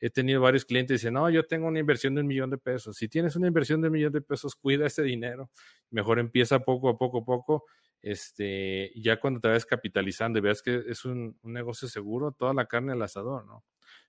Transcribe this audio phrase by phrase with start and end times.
[0.00, 2.58] he tenido varios clientes que dicen, no, yo tengo una inversión de un millón de
[2.58, 2.96] pesos.
[2.96, 5.50] Si tienes una inversión de un millón de pesos, cuida ese dinero.
[5.90, 7.64] Mejor empieza poco a poco a poco.
[8.00, 12.54] Este, ya cuando te vayas capitalizando y veas que es un, un, negocio seguro, toda
[12.54, 13.64] la carne al asador, ¿no?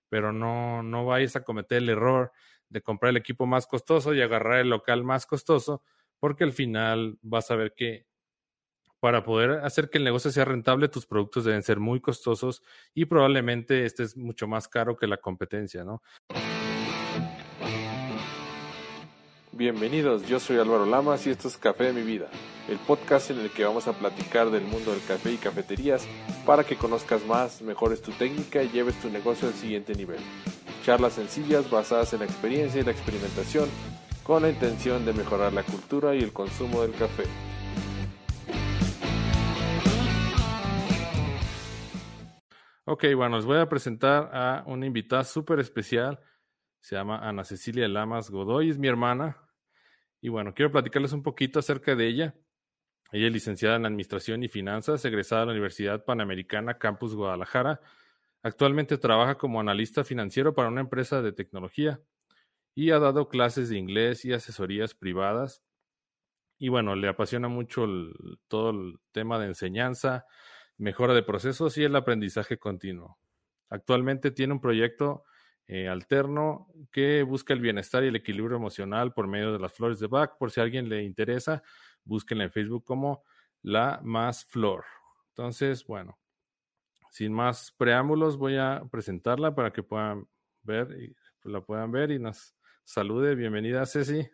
[0.10, 2.32] Pero no, no vayas a cometer el error
[2.70, 5.84] de comprar el equipo más costoso y agarrar el local más costoso,
[6.20, 8.06] porque al final vas a ver que
[9.00, 12.62] para poder hacer que el negocio sea rentable, tus productos deben ser muy costosos
[12.94, 16.02] y probablemente este es mucho más caro que la competencia, ¿no?
[19.52, 22.30] Bienvenidos, yo soy Álvaro Lamas y esto es Café de mi vida,
[22.70, 26.08] el podcast en el que vamos a platicar del mundo del café y cafeterías
[26.46, 30.20] para que conozcas más, mejores tu técnica y lleves tu negocio al siguiente nivel.
[30.86, 33.68] Charlas sencillas basadas en la experiencia y la experimentación
[34.24, 37.26] con la intención de mejorar la cultura y el consumo del café.
[42.92, 46.20] Ok, bueno, les voy a presentar a una invitada súper especial.
[46.80, 49.38] Se llama Ana Cecilia Lamas Godoy, es mi hermana.
[50.22, 52.36] Y bueno, quiero platicarles un poquito acerca de ella.
[53.12, 57.80] Ella es licenciada en Administración y Finanzas, egresada de la Universidad Panamericana Campus Guadalajara.
[58.42, 62.02] Actualmente trabaja como analista financiero para una empresa de tecnología
[62.74, 65.62] y ha dado clases de inglés y asesorías privadas.
[66.58, 67.86] Y bueno, le apasiona mucho
[68.48, 70.26] todo el tema de enseñanza,
[70.80, 73.20] mejora de procesos y el aprendizaje continuo.
[73.70, 75.24] Actualmente tiene un proyecto
[75.68, 80.00] eh, alterno que busca el bienestar y el equilibrio emocional por medio de las flores
[80.00, 80.38] de Bach.
[80.40, 81.62] Por si a alguien le interesa,
[82.04, 83.24] búsquenla en Facebook como
[83.62, 84.86] La Más Flor.
[85.30, 86.18] Entonces, bueno,
[87.12, 90.28] sin más preámbulos, voy a presentarla para que puedan
[90.64, 93.36] ver y la puedan ver y nos salude.
[93.36, 94.28] Bienvenida, Ceci.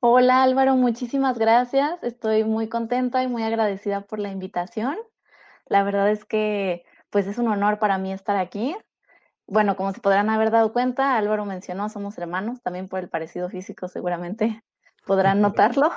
[0.00, 2.04] Hola Álvaro, muchísimas gracias.
[2.04, 4.96] Estoy muy contenta y muy agradecida por la invitación.
[5.68, 8.76] La verdad es que pues es un honor para mí estar aquí.
[9.46, 13.48] Bueno, como se podrán haber dado cuenta, Álvaro mencionó, somos hermanos, también por el parecido
[13.48, 14.62] físico seguramente
[15.06, 15.90] podrán notarlo.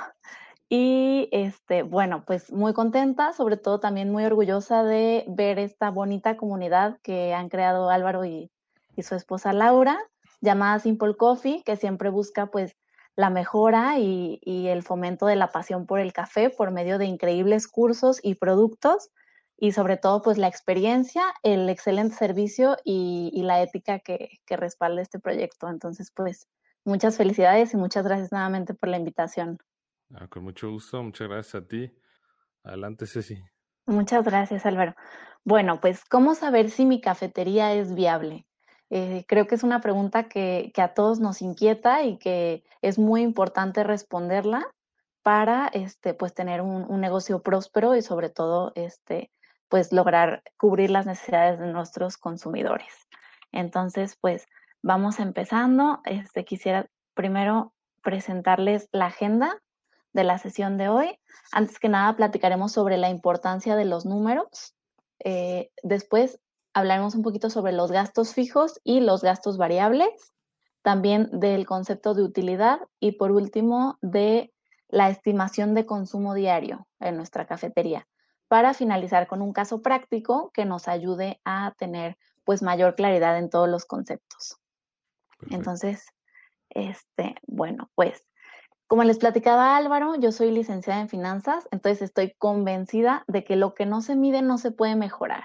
[0.68, 6.38] Y este, bueno, pues muy contenta, sobre todo también muy orgullosa de ver esta bonita
[6.38, 8.50] comunidad que han creado Álvaro y,
[8.96, 9.98] y su esposa Laura,
[10.40, 12.74] llamada Simple Coffee, que siempre busca pues
[13.16, 17.04] la mejora y, y, el fomento de la pasión por el café por medio de
[17.04, 19.10] increíbles cursos y productos
[19.56, 25.02] y sobre todo pues la experiencia, el excelente servicio y, la ética que, que respalda
[25.02, 25.68] este proyecto.
[25.68, 26.48] Entonces pues
[26.84, 29.58] muchas felicidades y muchas gracias nuevamente por la invitación.
[30.14, 31.90] Ah, con mucho gusto, muchas gracias a ti.
[32.64, 33.42] Adelante, Ceci.
[33.86, 34.94] Muchas gracias, Álvaro.
[35.44, 38.46] Bueno, pues, ¿cómo saber si mi cafetería es viable?
[38.90, 42.98] Eh, creo que es una pregunta que, que, a todos nos inquieta y que es
[42.98, 44.66] muy importante responderla
[45.22, 49.32] para este, pues, tener un, un negocio próspero y sobre todo este,
[49.72, 52.92] pues lograr cubrir las necesidades de nuestros consumidores.
[53.52, 54.46] Entonces, pues
[54.82, 56.02] vamos empezando.
[56.04, 57.72] Este, quisiera primero
[58.02, 59.62] presentarles la agenda
[60.12, 61.18] de la sesión de hoy.
[61.52, 64.74] Antes que nada, platicaremos sobre la importancia de los números.
[65.24, 66.38] Eh, después
[66.74, 70.34] hablaremos un poquito sobre los gastos fijos y los gastos variables,
[70.82, 74.52] también del concepto de utilidad y por último de
[74.88, 78.06] la estimación de consumo diario en nuestra cafetería
[78.52, 83.48] para finalizar con un caso práctico que nos ayude a tener pues mayor claridad en
[83.48, 84.58] todos los conceptos.
[85.48, 86.04] Entonces,
[86.68, 88.26] este, bueno, pues
[88.88, 93.72] como les platicaba Álvaro, yo soy licenciada en finanzas, entonces estoy convencida de que lo
[93.72, 95.44] que no se mide no se puede mejorar.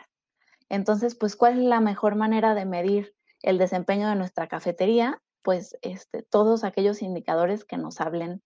[0.67, 5.21] Entonces, pues, ¿cuál es la mejor manera de medir el desempeño de nuestra cafetería?
[5.43, 8.43] Pues este, todos aquellos indicadores que nos hablen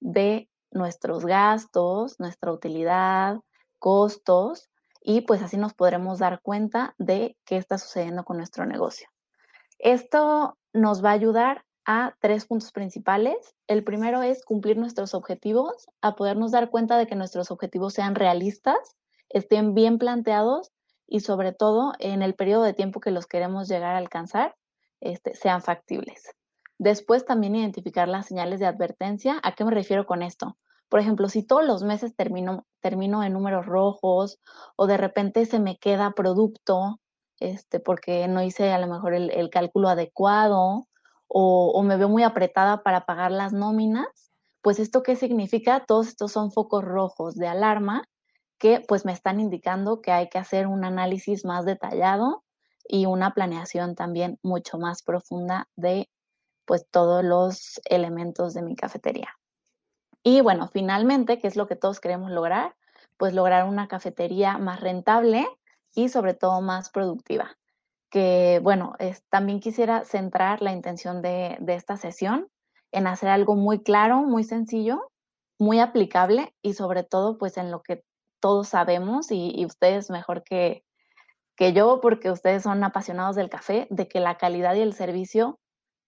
[0.00, 3.40] de nuestros gastos, nuestra utilidad,
[3.84, 4.70] costos
[5.02, 9.10] y pues así nos podremos dar cuenta de qué está sucediendo con nuestro negocio.
[9.78, 13.36] Esto nos va a ayudar a tres puntos principales.
[13.66, 18.14] El primero es cumplir nuestros objetivos, a podernos dar cuenta de que nuestros objetivos sean
[18.14, 18.96] realistas,
[19.28, 20.72] estén bien planteados
[21.06, 24.56] y sobre todo en el periodo de tiempo que los queremos llegar a alcanzar,
[25.02, 26.30] este, sean factibles.
[26.78, 29.40] Después también identificar las señales de advertencia.
[29.42, 30.56] ¿A qué me refiero con esto?
[30.94, 34.38] Por ejemplo, si todos los meses termino, termino en números rojos
[34.76, 37.00] o de repente se me queda producto
[37.40, 40.86] este, porque no hice a lo mejor el, cálculo adecuado
[41.26, 44.06] o, o, me veo muy apretada para pagar las nóminas,
[44.62, 45.84] pues esto qué significa?
[45.84, 48.08] Todos estos son focos rojos de alarma
[48.58, 52.44] que pues me están indicando que hay que hacer un análisis más detallado
[52.86, 56.08] y una planeación también mucho más profunda de
[56.64, 59.36] pues todos los elementos de mi cafetería.
[60.26, 62.74] Y bueno, finalmente, ¿qué es lo que todos queremos lograr?
[63.18, 65.46] Pues lograr una cafetería más rentable
[65.94, 67.56] y sobre todo más productiva.
[68.10, 68.94] que, bueno,
[69.28, 72.48] también quisiera centrar la intención de, esta sesión
[72.92, 75.10] en hacer algo muy claro, muy sencillo,
[75.58, 78.04] muy aplicable y sobre todo pues en lo que
[78.40, 80.84] todos sabemos y, ustedes mejor que,
[81.56, 85.58] que yo, porque ustedes son apasionados del café, de que la calidad y el servicio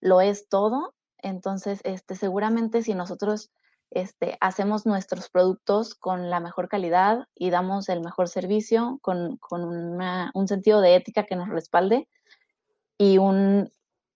[0.00, 0.94] lo es todo.
[1.18, 3.50] Entonces, este, seguramente si nosotros
[3.90, 10.48] este, hacemos nuestros productos con la mejor calidad y damos el mejor servicio, con, un
[10.48, 12.08] sentido de ética que nos respalde
[12.98, 13.70] y un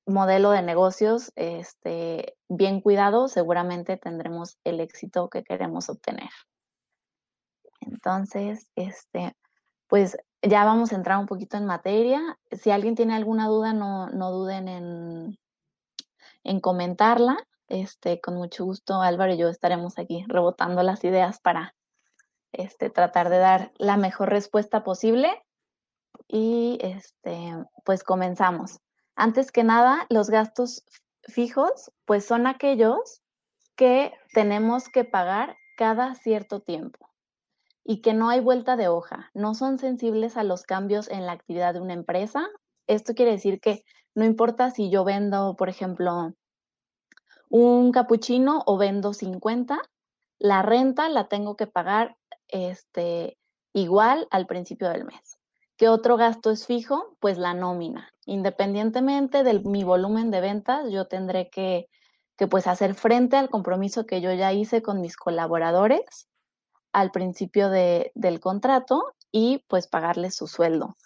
[0.06, 6.31] modelo de negocios este, bien cuidado, seguramente tendremos el éxito que queremos obtener.
[7.81, 9.37] Entonces, este,
[9.87, 12.38] pues ya vamos a entrar un poquito en materia.
[12.52, 15.38] Si alguien tiene alguna duda, no, no duden en,
[16.44, 17.37] en comentarla.
[17.70, 21.76] Este, con mucho gusto, Álvaro y yo estaremos aquí rebotando las ideas para
[22.52, 25.43] este, tratar de dar la mejor respuesta posible.
[26.26, 28.81] Y este, pues comenzamos.
[29.14, 30.84] Antes que nada, los gastos
[31.22, 33.22] fijos, pues son aquellos
[33.76, 37.08] que tenemos que pagar cada cierto tiempo
[37.84, 41.32] y que no hay vuelta de hoja, no son sensibles a los cambios en la
[41.32, 42.49] actividad de una empresa.
[42.88, 43.84] Esto quiere decir que
[44.14, 46.34] no importa si yo vendo, por ejemplo,
[47.50, 49.82] un capuchino o vendo 50,
[50.38, 52.17] la renta la tengo que pagar
[52.49, 53.37] este,
[53.75, 55.38] igual al principio del mes.
[55.76, 57.17] ¿Qué otro gasto es fijo?
[57.20, 58.12] Pues la nómina.
[58.25, 61.88] Independientemente de mi volumen de ventas, yo tendré que,
[62.37, 66.29] que pues hacer frente al compromiso que yo ya hice con mis colaboradores
[66.93, 70.97] al principio de, del contrato y pues pagarles su sueldo.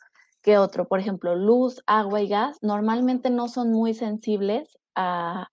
[0.43, 0.87] ¿Qué otro?
[0.87, 5.49] Por ejemplo, luz, agua y gas normalmente no son muy sensibles a,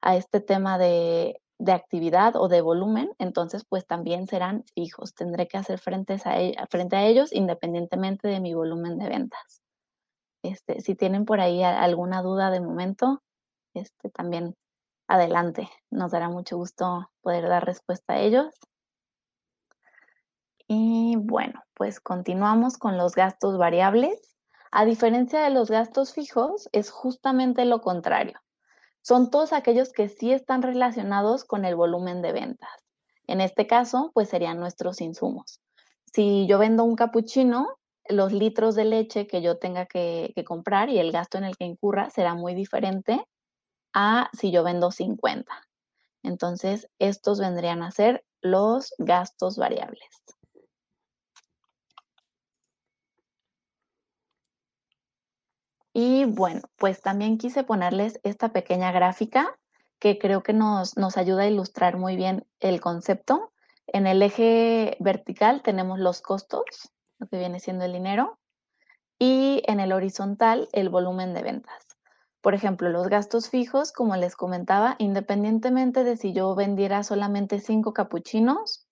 [0.00, 5.14] a este tema de, actividad o de volumen, entonces pues también serán fijos.
[5.14, 9.62] Tendré que hacer frente a, e, frente a ellos independientemente de mi volumen de ventas.
[10.42, 13.22] Este, si tienen por ahí alguna duda de momento,
[13.74, 14.54] este, también
[15.08, 15.68] adelante.
[15.90, 18.54] Nos dará mucho gusto poder dar respuesta a ellos.
[20.68, 24.36] Y bueno, pues continuamos con los gastos variables.
[24.72, 28.40] A diferencia de los gastos fijos, es justamente lo contrario
[29.06, 32.70] son todos aquellos que sí están relacionados con el volumen de ventas.
[33.28, 35.60] En este caso, pues serían nuestros insumos.
[36.12, 37.68] Si yo vendo un capuchino,
[38.08, 41.66] los litros de leche que yo tenga que, comprar y el gasto en el que
[41.66, 43.24] incurra será muy diferente
[43.92, 45.52] a si yo vendo 50.
[46.24, 50.08] Entonces, estos vendrían a ser los gastos variables.
[55.98, 59.56] Y bueno, pues también quise ponerles esta pequeña gráfica
[59.98, 63.50] que creo que nos, ayuda a ilustrar muy bien el concepto.
[63.86, 68.38] En el eje vertical tenemos los costos, lo que viene siendo el dinero,
[69.18, 71.96] y en el horizontal el volumen de ventas.
[72.42, 77.94] Por ejemplo, los gastos fijos, como les comentaba, independientemente de si yo vendiera solamente cinco
[77.94, 78.86] capuchinos,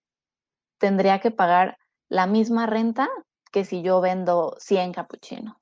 [0.79, 1.77] tendría que pagar
[2.09, 3.11] la misma renta
[3.53, 5.59] que si yo vendo 100 capuchinos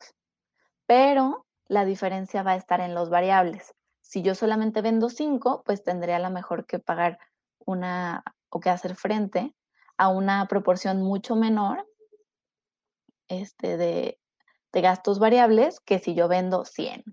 [0.93, 3.75] pero la diferencia va a estar en los variables.
[4.03, 7.19] Si yo solamente vendo 5, pues tendría a lo mejor que pagar
[7.65, 9.55] una o que hacer frente
[9.97, 11.89] a una proporción mucho menor
[13.29, 14.21] este, de,
[14.71, 17.05] de gastos variables que si yo vendo 100.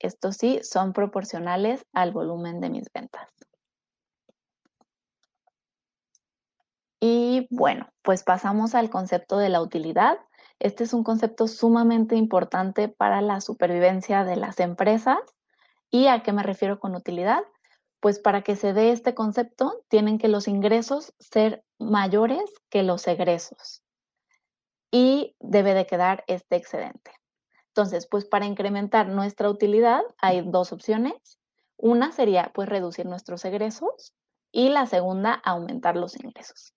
[0.00, 3.30] Estos sí son proporcionales al volumen de mis ventas.
[6.98, 10.18] Y bueno, pues pasamos al concepto de la utilidad.
[10.60, 15.18] Este es un concepto sumamente importante para la supervivencia de las empresas.
[15.90, 17.44] ¿Y a qué me refiero con utilidad?
[18.00, 23.06] Pues para que se dé este concepto, tienen que los ingresos ser mayores que los
[23.06, 23.82] egresos.
[24.90, 27.12] Y debe de quedar este excedente.
[27.68, 31.38] Entonces, pues para incrementar nuestra utilidad hay dos opciones.
[31.76, 34.12] Una sería pues reducir nuestros egresos
[34.50, 36.74] y la segunda aumentar los ingresos.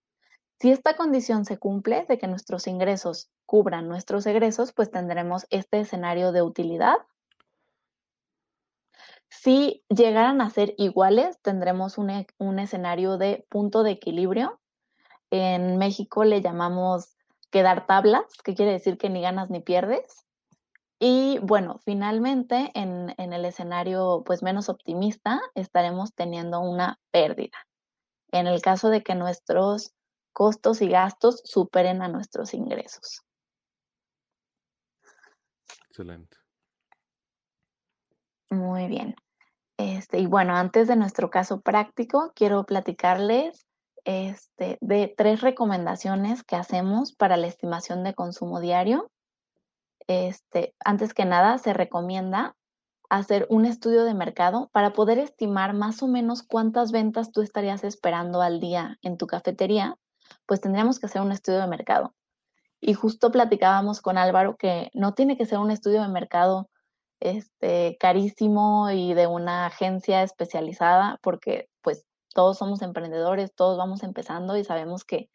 [0.62, 5.80] Si esta condición se cumple de que nuestros ingresos cubran nuestros egresos, pues tendremos este
[5.80, 6.98] escenario de utilidad.
[9.28, 14.62] Si llegaran a ser iguales, tendremos un, e, un escenario de punto de equilibrio.
[15.32, 17.18] En México le llamamos
[17.50, 20.28] quedar tablas, que quiere decir que ni ganas ni pierdes.
[21.00, 27.58] Y bueno, finalmente en, en, el escenario pues menos optimista estaremos teniendo una pérdida.
[28.32, 29.96] En el caso de que nuestros
[30.34, 33.22] costos y gastos superen a nuestros ingresos.
[35.90, 36.38] Excelente.
[38.50, 39.16] Muy bien.
[39.78, 43.66] Este, y bueno, antes de nuestro caso práctico, quiero platicarles
[44.04, 49.10] este, de tres recomendaciones que hacemos para la estimación de consumo diario.
[50.08, 52.56] este, antes que nada, se recomienda
[53.10, 57.84] hacer un estudio de mercado para poder estimar más o menos cuántas ventas tú estarías
[57.84, 59.98] esperando al día en tu cafetería,
[60.46, 62.14] pues tendríamos que hacer un estudio de mercado.
[62.80, 66.70] Y justo platicábamos con Álvaro que no tiene que ser un estudio de mercado
[67.20, 74.58] este, carísimo y de una agencia especializada, porque pues todos somos emprendedores, todos vamos empezando
[74.58, 75.30] y sabemos que,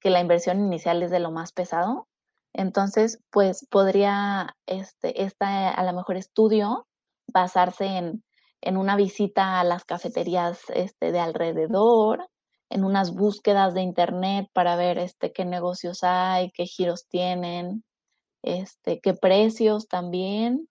[0.00, 2.08] que la inversión inicial es de lo más pesado.
[2.52, 6.86] Entonces, pues podría este, esta, a lo mejor estudio
[7.26, 8.22] basarse en,
[8.60, 12.28] en una visita a las cafeterías este, de alrededor,
[12.72, 17.84] en unas búsquedas de internet para ver este, qué negocios hay, qué giros tienen,
[18.42, 20.68] este, qué precios también.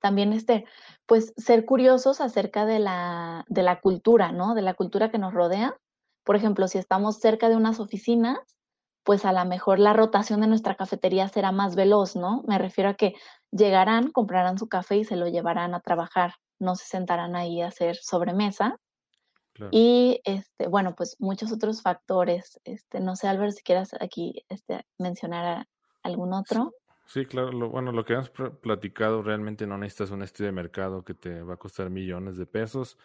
[0.00, 0.64] También este,
[1.06, 4.54] pues ser curiosos acerca de la, de la cultura, ¿no?
[4.54, 5.76] De la cultura que nos rodea.
[6.24, 8.38] Por ejemplo, si estamos cerca de unas oficinas,
[9.04, 12.42] pues a lo mejor la rotación de nuestra cafetería será más veloz, ¿no?
[12.46, 13.14] Me refiero a que
[13.50, 17.68] llegarán, comprarán su café y se lo llevarán a trabajar, no se sentarán ahí a
[17.68, 18.76] hacer sobremesa.
[19.70, 22.60] Y este, bueno, pues muchos otros factores.
[22.64, 25.66] Este, no sé, Álvaro, si quieras aquí este, mencionar
[26.02, 26.72] algún otro.
[27.06, 27.52] Sí, claro.
[27.52, 31.42] Lo, bueno, lo que hemos platicado, realmente no necesitas un estudio de mercado que te
[31.42, 32.98] va a costar millones de pesos.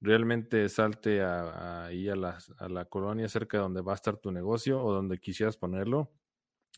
[0.00, 4.16] Realmente salte a, ahí a la, a la colonia cerca de donde va a estar
[4.16, 6.10] tu negocio o donde quisieras ponerlo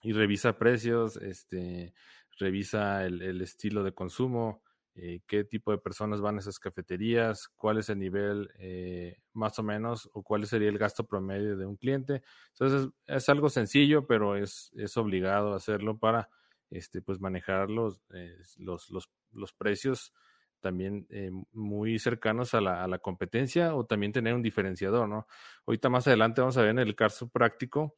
[0.02, 1.95] y revisa precios, este,
[2.38, 4.62] revisa el, el estilo de consumo,
[4.99, 9.59] eh, qué tipo de personas van a esas cafeterías, cuál es el nivel eh, más
[9.59, 12.23] o menos o cuál sería el gasto promedio de un cliente.
[12.53, 16.31] Entonces es, algo sencillo, pero es, es obligado hacerlo para
[16.71, 20.15] este, pues manejar los, eh, los, los, los, precios
[20.61, 25.26] también eh, muy cercanos a la, a la, competencia o también tener un diferenciador, ¿no?
[25.67, 27.95] Ahorita más adelante vamos a ver en el caso práctico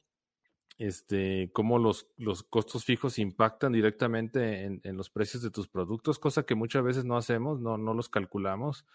[0.79, 6.17] este, cómo los, los costos fijos impactan directamente en, en, los precios de tus productos,
[6.17, 8.85] cosa que muchas veces no hacemos, no, no los calculamos.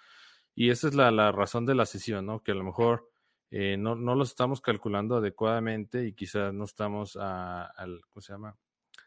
[0.57, 2.43] Y esa es la, la razón de la sesión, ¿no?
[2.43, 3.09] Que a lo mejor
[3.51, 8.33] eh, no, no los estamos calculando adecuadamente y quizás no estamos a, al, ¿cómo se
[8.33, 8.57] llama?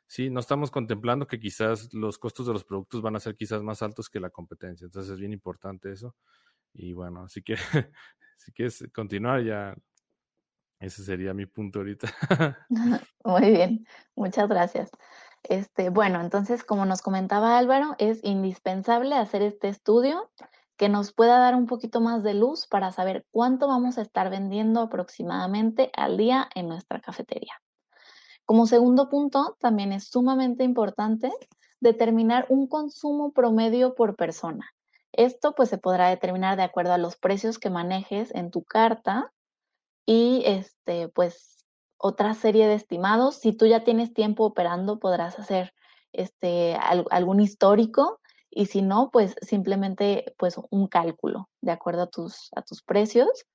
[0.08, 3.62] sí, no estamos contemplando que quizás los costos de los productos van a ser quizás
[3.62, 4.86] más altos que la competencia.
[4.86, 6.16] Entonces es bien importante eso.
[6.74, 7.56] Y bueno, así que
[8.38, 9.76] si quieres continuar ya,
[10.80, 12.08] ese sería mi punto ahorita.
[13.24, 14.92] Muy bien, muchas gracias.
[15.44, 20.30] Este, bueno, entonces, como nos comentaba Álvaro, es indispensable hacer este estudio
[20.76, 24.30] que nos pueda dar un poquito más de luz para saber cuánto vamos a estar
[24.30, 27.54] vendiendo aproximadamente al día en nuestra cafetería.
[28.46, 31.32] Como segundo punto, también es sumamente importante
[31.80, 34.70] determinar un consumo promedio por persona.
[35.12, 39.34] Esto pues se podrá determinar de acuerdo a los precios que manejes en tu carta
[40.08, 41.66] y este pues
[41.98, 43.36] otra serie de estimados.
[43.36, 45.74] Si tú ya tienes tiempo operando, podrás hacer
[46.14, 52.50] este algún histórico y si no, pues simplemente pues un cálculo de acuerdo a tus
[52.56, 53.46] a tus precios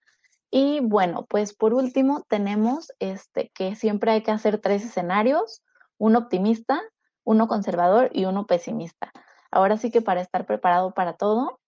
[0.54, 5.62] y bueno, pues por último tenemos este, que siempre hay que hacer tres escenarios,
[5.96, 6.82] uno optimista,
[7.24, 9.12] uno conservador y uno pesimista.
[9.50, 11.58] Ahora sí que para estar preparado para todo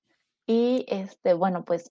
[0.47, 1.91] y este, bueno, pues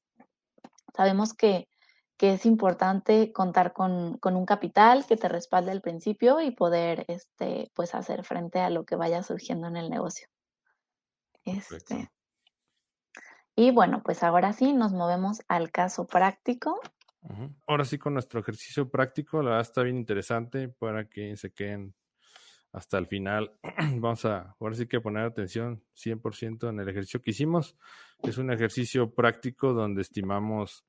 [0.96, 1.68] sabemos que,
[2.18, 7.06] que es importante contar con, con, un capital que te respalde al principio y poder
[7.08, 10.28] este, pues hacer frente a lo que vaya surgiendo en el negocio.
[11.46, 12.10] Este,
[13.56, 16.80] y bueno, pues ahora sí nos movemos al caso práctico.
[17.68, 21.94] Ahora sí con nuestro ejercicio práctico, la verdad está bien interesante para que se queden
[22.74, 23.58] hasta el final.
[24.00, 27.78] Vamos a, ahora sí que poner atención 100% en el ejercicio que hicimos.
[28.24, 30.84] Es un ejercicio práctico donde estimamos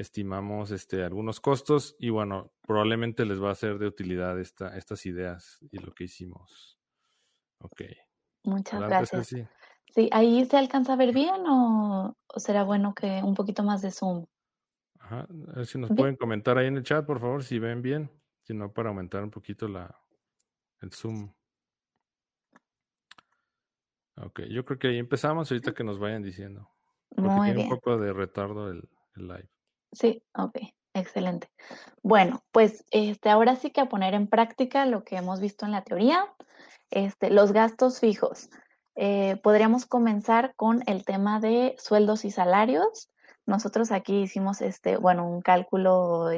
[0.00, 5.04] estimamos este, algunos costos y bueno, probablemente les va a ser de utilidad esta, estas
[5.04, 6.78] ideas y lo que hicimos.
[7.58, 7.82] Ok.
[8.44, 9.34] Muchas gracias.
[9.92, 13.90] Sí, ¿ahí se alcanza a ver bien o, será bueno que un poquito más de
[13.90, 14.24] zoom?
[15.00, 17.82] Ajá, a ver si nos pueden comentar ahí en el chat, por favor, si ven
[17.82, 18.10] bien,
[18.42, 20.00] si no, para aumentar un poquito la,
[20.80, 21.30] el zoom.
[24.16, 26.70] Ok, yo creo que ahí empezamos, ahorita que nos vayan diciendo.
[27.08, 27.68] Porque Muy tiene bien.
[27.68, 29.50] un poco de retardo el, el live.
[29.92, 30.58] Sí, ok,
[30.94, 31.50] excelente.
[32.02, 35.72] Bueno, pues este, ahora sí que a poner en práctica lo que hemos visto en
[35.72, 36.24] la teoría,
[36.90, 38.50] este, los gastos fijos.
[38.96, 43.10] Eh, podríamos comenzar con el tema de sueldos y salarios.
[43.46, 46.28] Nosotros aquí hicimos este, bueno, un cálculo,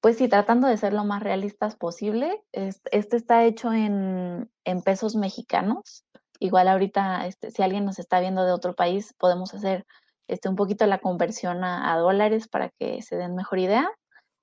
[0.00, 2.42] pues sí, tratando de ser lo más realistas posible.
[2.52, 6.04] Este está hecho en, en pesos mexicanos.
[6.40, 9.86] Igual ahorita, este, si alguien nos está viendo de otro país, podemos hacer
[10.28, 13.90] este, un poquito la conversión a, dólares para que se den mejor idea,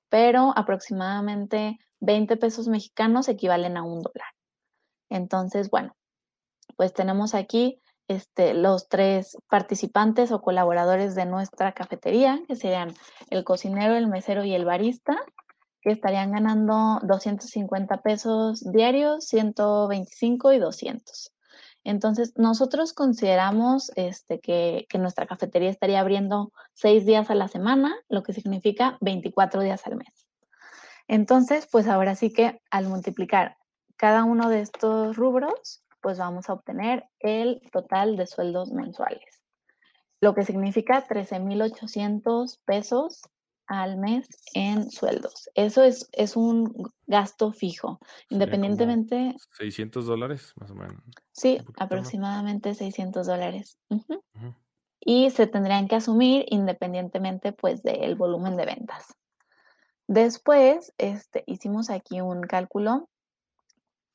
[0.10, 4.28] pero aproximadamente 20 pesos mexicanos equivalen a un dólar.
[5.10, 5.96] Entonces, bueno,
[6.78, 12.94] pues tenemos aquí este, los tres participantes o colaboradores de nuestra cafetería, que serían
[13.30, 15.18] el cocinero, el mesero y el barista,
[15.82, 21.32] que estarían ganando 250 pesos diarios, 125 y 200.
[21.84, 27.96] Entonces, nosotros consideramos este, que, que, nuestra cafetería estaría abriendo seis días a la semana,
[28.08, 30.28] lo que significa 24 días al mes.
[31.08, 33.58] Entonces, pues ahora sí que al multiplicar
[33.98, 39.44] cada uno de estos rubros, pues vamos a obtener el total de sueldos mensuales,
[40.20, 43.22] lo que significa 13,800 pesos
[43.72, 45.50] al mes en sueldos.
[45.56, 48.00] Eso es, es un gasto fijo,
[48.30, 49.36] independientemente.
[49.58, 51.02] 600 dólares, más o menos.
[51.32, 53.78] Sí, aproximadamente 600 dólares.
[55.00, 59.16] Y se tendrían que asumir independientemente, pues, del volumen de ventas.
[60.08, 63.10] Después, este, hicimos aquí un cálculo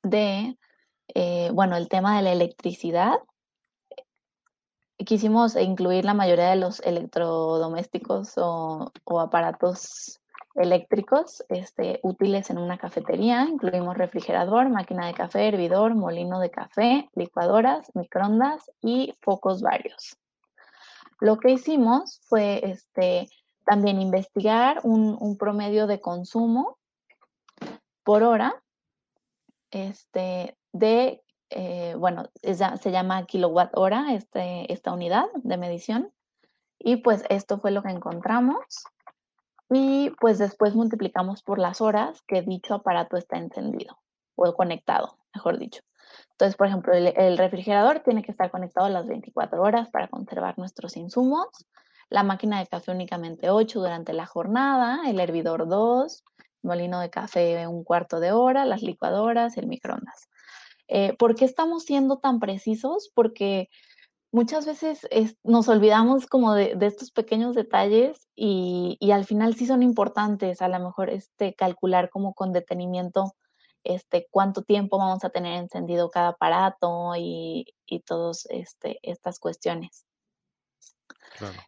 [0.03, 0.59] de,
[1.15, 3.15] eh, bueno, el tema de la electricidad.
[4.99, 10.21] Quisimos incluir la mayoría de los electrodomésticos o, aparatos
[10.55, 13.47] eléctricos este, útiles en una cafetería.
[13.49, 20.17] Incluimos refrigerador, máquina de café, hervidor, molino de café, licuadoras, microondas y focos varios.
[21.21, 23.29] Lo que hicimos fue este,
[23.65, 26.79] también investigar un, promedio de consumo
[28.03, 28.62] por hora
[29.71, 36.12] este, de, eh, bueno, se llama kilowatt hora este, esta unidad de medición.
[36.79, 38.85] Y pues esto fue lo que encontramos.
[39.71, 43.99] Y pues después multiplicamos por las horas que dicho aparato está encendido
[44.37, 45.83] o conectado, mejor dicho.
[46.33, 50.97] Entonces, por ejemplo, el, refrigerador tiene que estar conectado las 24 horas para conservar nuestros
[50.97, 51.49] insumos
[52.09, 56.25] la máquina de café únicamente 8 durante la jornada, el hervidor 2,
[56.62, 60.29] molino de café un cuarto de hora, las licuadoras, el microondas.
[60.88, 63.11] Eh, ¿Por qué estamos siendo tan precisos?
[63.14, 63.69] Porque
[64.33, 65.07] muchas veces
[65.43, 70.79] nos olvidamos como de, estos pequeños detalles y, al final sí son importantes, a lo
[70.79, 73.35] mejor este, calcular como con detenimiento
[73.83, 80.05] este, cuánto tiempo vamos a tener encendido cada aparato y, y todas este, estas cuestiones.
[81.38, 81.59] Claro.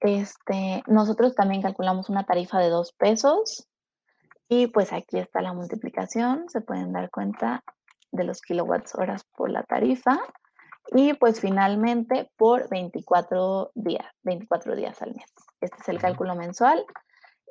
[0.00, 3.66] Este, nosotros también calculamos una tarifa de dos pesos
[4.48, 7.64] y pues aquí está la multiplicación, se pueden dar cuenta
[8.14, 10.18] de los kilowatts horas por la tarifa
[10.92, 15.32] y pues finalmente por 24 días, 24 días al mes.
[15.60, 16.84] Este es el cálculo mensual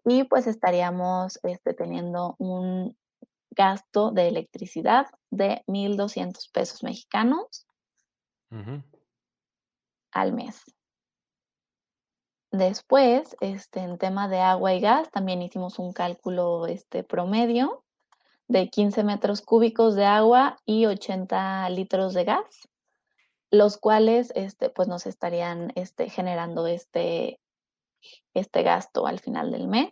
[0.06, 2.98] y pues estaríamos este, teniendo un
[3.52, 7.68] gasto de electricidad de 1.200 pesos mexicanos
[10.12, 10.64] al mes.
[12.52, 17.83] Después, este, en tema de agua y gas, también hicimos un cálculo este, promedio
[18.54, 22.70] de 15 metros cúbicos de agua y 80 litros de gas,
[23.50, 27.40] los cuales este, pues nos estarían este, generando este,
[28.36, 29.92] este gasto al final del mes.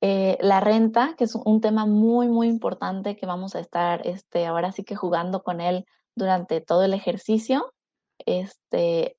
[0.00, 4.46] Eh, la renta, que es un tema muy, muy importante que vamos a estar este,
[4.46, 7.72] ahora sí que jugando con él durante todo el ejercicio.
[8.26, 9.16] Este,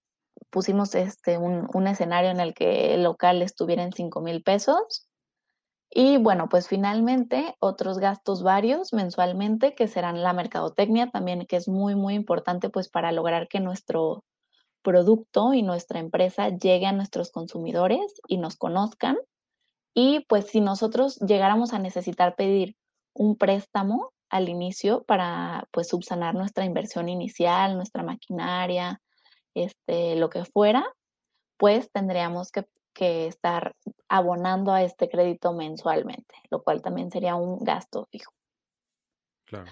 [0.50, 5.07] pusimos este, un, escenario en el que el local estuviera en 5 mil pesos.
[5.90, 11.68] Y bueno, pues finalmente otros gastos varios mensualmente que serán la mercadotecnia también, que es
[11.68, 14.24] muy, muy importante pues para lograr que nuestro
[14.82, 19.18] producto y nuestra empresa llegue a nuestros consumidores y nos conozcan.
[19.94, 22.76] Y pues si nosotros llegáramos a necesitar pedir
[23.14, 29.02] un préstamo al inicio para pues subsanar nuestra inversión inicial, nuestra maquinaria,
[29.54, 30.86] este, lo que fuera,
[31.58, 32.66] pues tendríamos que,
[33.00, 33.76] estar
[34.08, 38.32] abonando a este crédito mensualmente, lo cual también sería un gasto fijo.
[39.46, 39.70] Claro.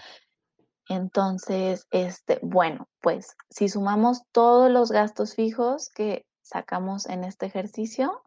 [0.88, 8.22] Entonces, este, bueno, pues si sumamos todos los gastos fijos que sacamos en este ejercicio,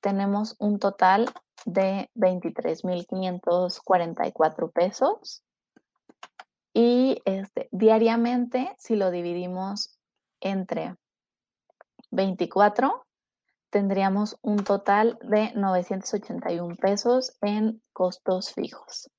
[0.00, 1.28] tenemos un total
[1.64, 5.42] de 23.544 pesos.
[6.72, 9.98] Y este, diariamente, si lo dividimos
[10.40, 10.96] entre
[12.10, 13.04] 24,
[13.72, 19.10] tendríamos un total de 981 pesos en costos fijos.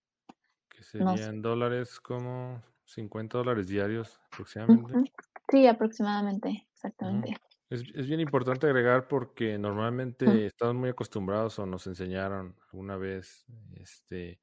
[0.69, 5.11] Que serían dólares como 50 dólares diarios aproximadamente.
[5.49, 7.35] Sí, aproximadamente, exactamente.
[7.69, 13.45] Es, bien importante agregar porque normalmente estamos muy acostumbrados o nos enseñaron alguna vez,
[13.77, 14.39] este,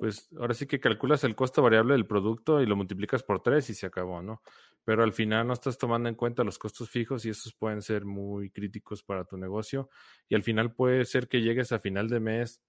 [0.00, 3.70] pues ahora sí que calculas el costo variable del producto y lo multiplicas por tres
[3.70, 4.42] y se acabó, ¿no?
[4.84, 8.04] pero al final no estás tomando en cuenta los costos fijos y esos pueden ser
[8.04, 9.90] muy críticos para tu negocio
[10.28, 12.60] y al final puede ser que llegues a final de mes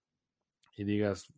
[0.78, 1.34] y digas,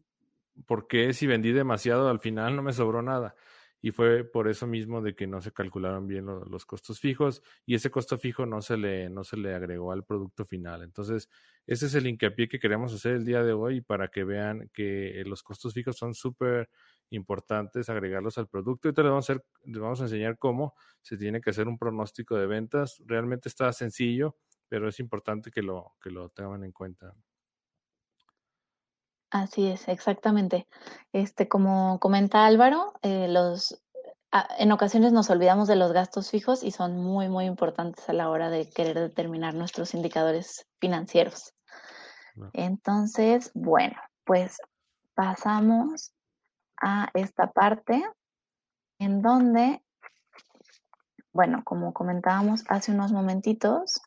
[0.66, 3.36] ¿por qué si vendí demasiado al final no me sobró nada?
[3.84, 7.76] Y fue por eso mismo de que no se calcularon bien los costos fijos y
[7.76, 10.84] ese costo fijo no se le no se le agregó al producto final.
[10.84, 11.30] Entonces,
[11.68, 15.22] ese es el hincapié que queremos hacer el día de hoy para que vean que
[15.26, 16.70] los costos fijos son súper
[17.10, 18.88] importantes agregarlos al producto.
[18.88, 21.78] Y les vamos, a hacer, les vamos a enseñar cómo se tiene que hacer un
[21.78, 23.04] pronóstico de ventas.
[23.06, 24.38] Realmente está sencillo,
[24.70, 27.14] pero es importante que lo, que lo tengan en cuenta.
[29.34, 30.68] Así es, exactamente.
[31.12, 33.82] Este, como comenta Álvaro, eh, los,
[34.60, 38.30] en ocasiones nos olvidamos de los gastos fijos y son muy, muy importantes a la
[38.30, 41.56] hora de querer determinar nuestros indicadores financieros.
[42.54, 44.58] Entonces, bueno, pues
[45.16, 46.14] pasamos
[46.80, 48.04] a esta parte
[49.00, 49.82] en donde,
[51.32, 54.00] bueno, como comentábamos hace unos momentitos,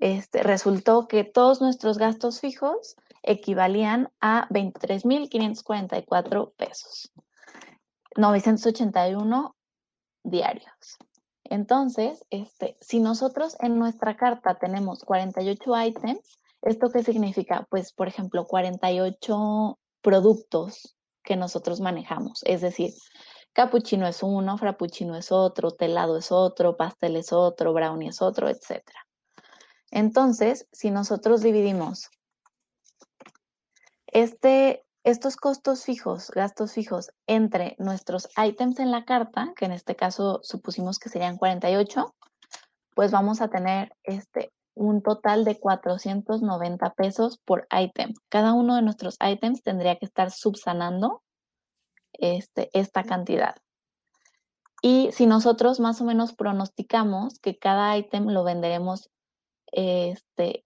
[0.00, 7.12] este, resultó que todos nuestros gastos fijos equivalían a 23.544 pesos,
[8.16, 9.56] 981
[10.22, 10.98] diarios.
[11.44, 17.66] Entonces, este, si nosotros en nuestra carta tenemos 48 items, ¿esto qué significa?
[17.70, 22.42] Pues, por ejemplo, 48 productos que nosotros manejamos.
[22.44, 22.92] Es decir,
[23.52, 28.48] capuchino es uno, frappuccino es otro, telado es otro, pastel es otro, brownie es otro,
[28.48, 28.82] etc.
[29.90, 32.10] Entonces, si nosotros dividimos
[34.14, 39.96] este, estos costos fijos, gastos fijos, entre nuestros ítems en la carta, que en este
[39.96, 42.14] caso supusimos que serían 48,
[42.94, 48.14] pues vamos a tener este, un total de 490 pesos por ítem.
[48.28, 51.22] Cada uno de nuestros ítems tendría que estar subsanando
[52.12, 53.56] este, esta cantidad.
[54.80, 59.10] Y si nosotros más o menos pronosticamos que cada ítem lo venderemos
[59.72, 60.64] este,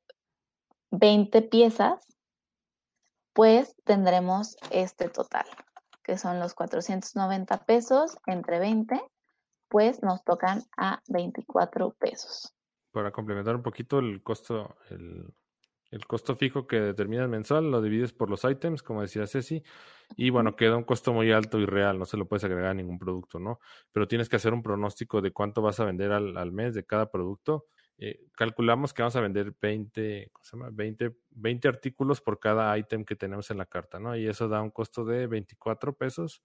[0.91, 2.05] 20 piezas,
[3.39, 5.47] pues tendremos este total,
[6.03, 9.01] que son los 490 pesos entre 20,
[9.69, 12.53] pues nos tocan a 24 pesos.
[12.91, 18.29] Para complementar un poquito el costo, el, costo fijo que determinas mensual, lo divides por
[18.29, 19.63] los ítems, como decía Ceci,
[20.17, 22.75] y bueno, queda un costo muy alto y real, no se lo puedes agregar a
[22.75, 23.61] ningún producto, ¿no?
[23.93, 26.85] Pero tienes que hacer un pronóstico de cuánto vas a vender al, al mes de
[26.85, 27.67] cada producto
[27.99, 30.31] eh, calculamos que vamos a vender 20,
[30.73, 34.17] 20, 20 artículos por cada ítem que tenemos en la carta, ¿no?
[34.17, 36.43] Y eso da un costo de 24 pesos.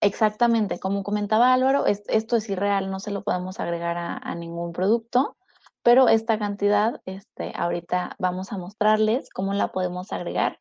[0.00, 5.36] Exactamente, como comentaba Álvaro, esto es irreal, no se lo podemos agregar a, ningún producto,
[5.82, 10.60] pero esta cantidad, este, ahorita vamos a mostrarles cómo la podemos agregar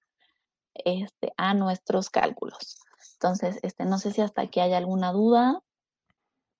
[0.73, 2.79] este, a nuestros cálculos.
[3.13, 5.61] Entonces, este, no sé si hasta aquí hay alguna duda.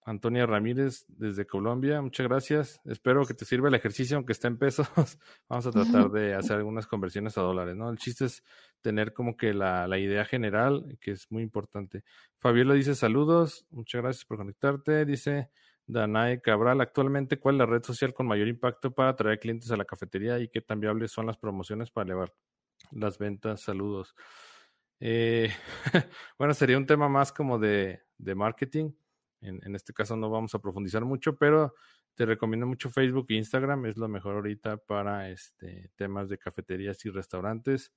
[0.08, 2.80] Antonia Ramírez desde Colombia, muchas gracias.
[2.86, 4.88] Espero que te sirva el ejercicio, aunque esté en pesos.
[5.50, 7.90] Vamos a tratar de hacer algunas conversiones a dólares, ¿no?
[7.90, 8.44] El chiste es
[8.82, 12.04] tener como que la, idea general, que es muy importante.
[12.38, 15.06] Fabiola dice saludos, muchas gracias por conectarte.
[15.06, 15.50] Dice
[15.88, 19.78] Danae Cabral, actualmente, ¿cuál es la red social con mayor impacto para atraer clientes a
[19.78, 22.32] la cafetería y qué tan viables son las promociones para elevar
[22.92, 23.62] las ventas?
[23.62, 24.14] Saludos.
[25.00, 25.50] Eh,
[26.38, 28.92] bueno, sería un tema más como de, de marketing
[29.48, 31.74] en, este caso no vamos a profundizar mucho, pero
[32.16, 37.04] te recomiendo mucho Facebook e Instagram, es lo mejor ahorita para este, temas de cafeterías
[37.06, 37.92] y restaurantes.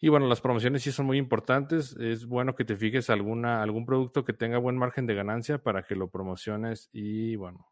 [0.00, 1.96] Y bueno, las promociones sí son muy importantes.
[1.98, 5.82] Es bueno que te fijes alguna, algún producto que tenga buen margen de ganancia para
[5.82, 6.88] que lo promociones.
[6.92, 7.66] Y bueno,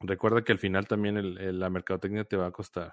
[0.00, 2.92] recuerda que al final también la mercadotecnia te va a costar.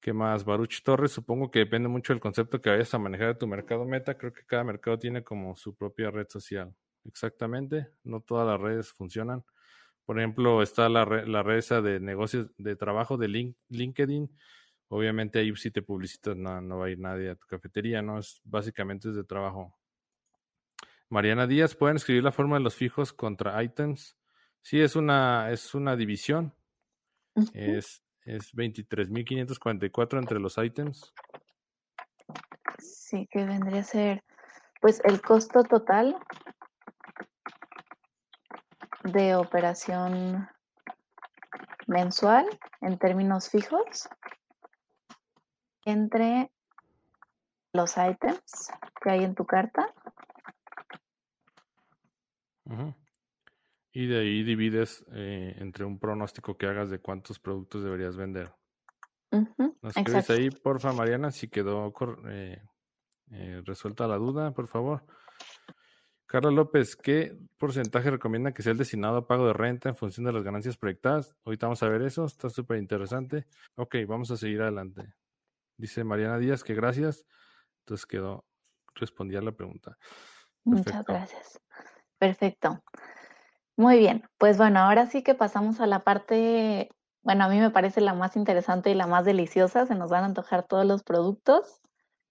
[0.00, 0.44] ¿Qué más?
[0.44, 3.84] Baruch Torres, supongo que depende mucho del concepto que vayas a manejar de tu mercado
[3.84, 4.16] meta.
[4.16, 7.88] Creo que cada mercado tiene como su propia red social exactamente.
[8.04, 9.44] No todas las redes funcionan.
[10.04, 14.30] Por ejemplo, está la, la red esa de negocios de trabajo de LinkedIn.
[14.88, 18.18] Obviamente ahí si te publicitas no, no va a ir nadie a tu cafetería, ¿no?
[18.18, 19.74] Es básicamente es de trabajo.
[21.08, 24.16] Mariana Díaz, ¿pueden escribir la forma de los fijos contra items?
[24.62, 26.54] Sí, es una, es una división.
[27.54, 31.12] Es, es 23.544 entre los items.
[32.78, 34.24] Sí, que vendría a ser,
[34.80, 36.16] pues el costo total
[39.04, 40.48] de operación
[41.86, 42.46] mensual
[42.80, 44.08] en términos fijos
[45.84, 46.50] entre
[47.72, 48.70] los items
[49.02, 49.92] que hay en tu carta.
[53.92, 58.52] Y de ahí divides eh, entre un pronóstico que hagas de cuántos productos deberías vender.
[59.30, 61.92] Nos escribes ahí, porfa, Mariana, si quedó
[62.28, 62.62] eh,
[63.30, 65.04] eh, resuelta la duda, por favor.
[66.26, 70.24] Carla López, ¿qué porcentaje recomienda que sea el destinado a pago de renta en función
[70.24, 71.34] de las ganancias proyectadas?
[71.44, 73.46] Ahorita vamos a ver eso, está súper interesante.
[73.74, 75.12] Ok, vamos a seguir adelante.
[75.76, 77.26] Dice Mariana Díaz que gracias.
[77.80, 78.44] Entonces quedó,
[78.94, 79.98] respondí a la pregunta.
[80.64, 81.60] Muchas gracias.
[82.18, 82.82] Perfecto.
[83.76, 86.90] Muy bien, pues bueno, ahora sí que pasamos a la parte,
[87.22, 90.22] bueno, a mí me parece la más interesante y la más deliciosa, se nos van
[90.22, 91.81] a antojar todos los productos,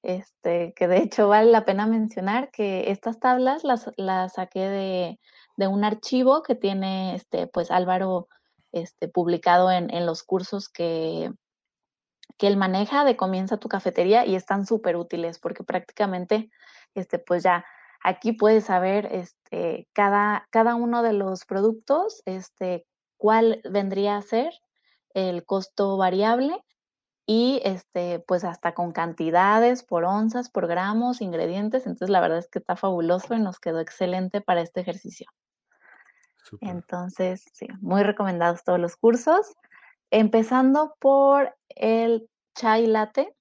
[0.03, 5.19] este, que de hecho vale la pena mencionar que estas tablas las, las saqué de,
[5.57, 8.27] de, un archivo que tiene, este, pues Álvaro,
[8.71, 11.31] este, publicado en, en los cursos que,
[12.37, 16.49] que él maneja de Comienza tu cafetería y están súper útiles porque prácticamente,
[16.95, 17.65] este, pues ya
[18.03, 22.87] aquí puedes saber este, cada, cada uno de los productos, este,
[23.17, 24.51] cuál vendría a ser
[25.13, 26.63] el costo variable
[27.33, 31.87] y este, pues hasta con cantidades por onzas, por gramos, ingredientes.
[31.87, 35.27] Entonces la verdad es que está fabuloso y nos quedó excelente para este ejercicio.
[36.59, 39.53] Entonces, sí, muy recomendados todos los cursos.
[40.09, 43.33] Empezando por el chai latte.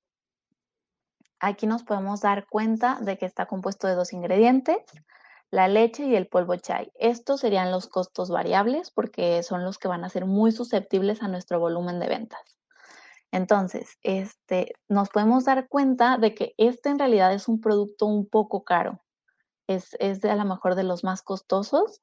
[1.40, 4.76] Aquí nos podemos dar cuenta de que está compuesto de dos ingredientes,
[5.50, 6.92] la leche y el polvo chai.
[6.94, 11.28] Estos serían los costos variables porque son los que van a ser muy susceptibles a
[11.28, 12.59] nuestro volumen de ventas.
[13.32, 18.28] Entonces, este, nos podemos dar cuenta de que este en realidad es un producto un
[18.28, 19.00] poco caro.
[19.66, 22.02] Es, es de a lo mejor de los más costosos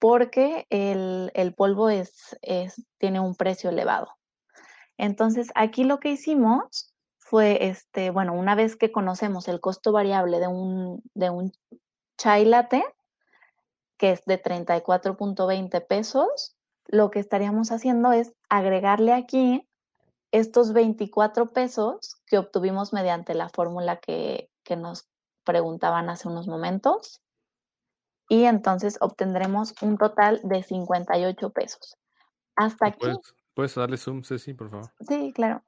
[0.00, 4.08] porque el, el polvo es, es, tiene un precio elevado.
[4.98, 10.40] Entonces, aquí lo que hicimos fue, este, bueno, una vez que conocemos el costo variable
[10.40, 11.52] de un, de un
[12.18, 12.84] chai latte,
[13.96, 16.56] que es de 34.20 pesos,
[16.86, 19.66] lo que estaríamos haciendo es agregarle aquí
[20.34, 25.08] estos 24 pesos que obtuvimos mediante la fórmula que, que nos
[25.44, 27.22] preguntaban hace unos momentos.
[28.28, 31.96] Y entonces obtendremos un total de 58 pesos.
[32.56, 33.06] Hasta aquí.
[33.54, 34.90] ¿Puedes darle zoom, Ceci, por favor?
[35.06, 35.62] Sí, claro.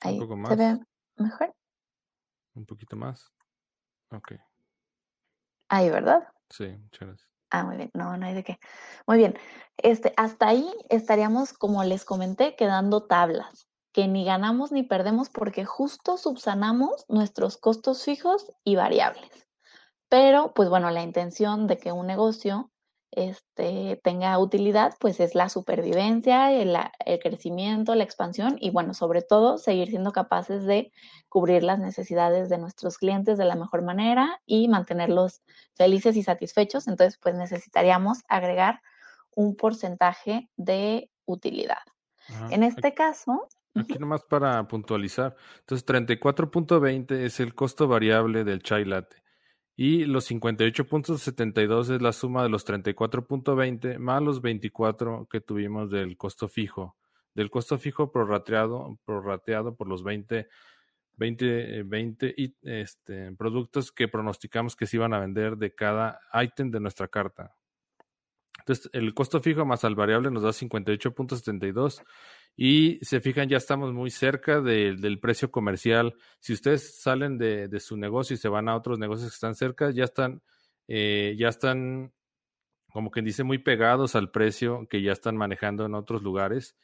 [0.00, 0.48] Ahí Un poco más.
[0.48, 0.80] ¿Se ve
[1.16, 1.54] mejor?
[2.54, 3.30] Un poquito más.
[4.10, 4.32] Ok.
[5.68, 6.26] Ahí, ¿verdad?
[6.48, 7.37] Sí, muchas gracias.
[7.50, 7.90] Ah, muy bien.
[7.94, 8.58] No, no hay de qué.
[9.06, 9.38] Muy bien.
[9.78, 15.64] Este, hasta ahí estaríamos, como les comenté, quedando tablas, que ni ganamos ni perdemos porque
[15.64, 19.48] justo subsanamos nuestros costos fijos y variables.
[20.08, 22.70] Pero, pues bueno, la intención de que un negocio
[23.10, 29.22] este, tenga utilidad, pues es la supervivencia, el, el, crecimiento, la expansión y bueno, sobre
[29.22, 30.92] todo seguir siendo capaces de
[31.28, 35.42] cubrir las necesidades de nuestros clientes de la mejor manera y mantenerlos
[35.74, 36.86] felices y satisfechos.
[36.88, 38.80] Entonces, pues necesitaríamos agregar
[39.34, 41.78] un porcentaje de utilidad.
[42.50, 43.48] en este caso...
[43.74, 45.36] Aquí nomás para puntualizar.
[45.60, 49.16] Entonces, 34.20 es el costo variable del chai latte.
[49.80, 56.16] Y los 58.72 es la suma de los 34.20 más los 24 que tuvimos del
[56.16, 56.96] costo fijo.
[57.32, 60.48] Del costo fijo prorrateado, prorrateado por los 20,
[61.14, 66.72] 20, 20 y, este, productos que pronosticamos que se iban a vender de cada ítem
[66.72, 67.54] de nuestra carta.
[68.58, 72.02] Entonces, el costo fijo más al variable nos da 58.72
[72.56, 76.16] y se fijan, ya estamos muy cerca del precio comercial.
[76.40, 79.90] Si ustedes salen de, su negocio y se van a otros negocios que están cerca,
[79.90, 80.42] ya están,
[80.88, 82.12] eh, ya están,
[82.90, 86.76] como quien dice, muy pegados al precio que ya están manejando en otros lugares.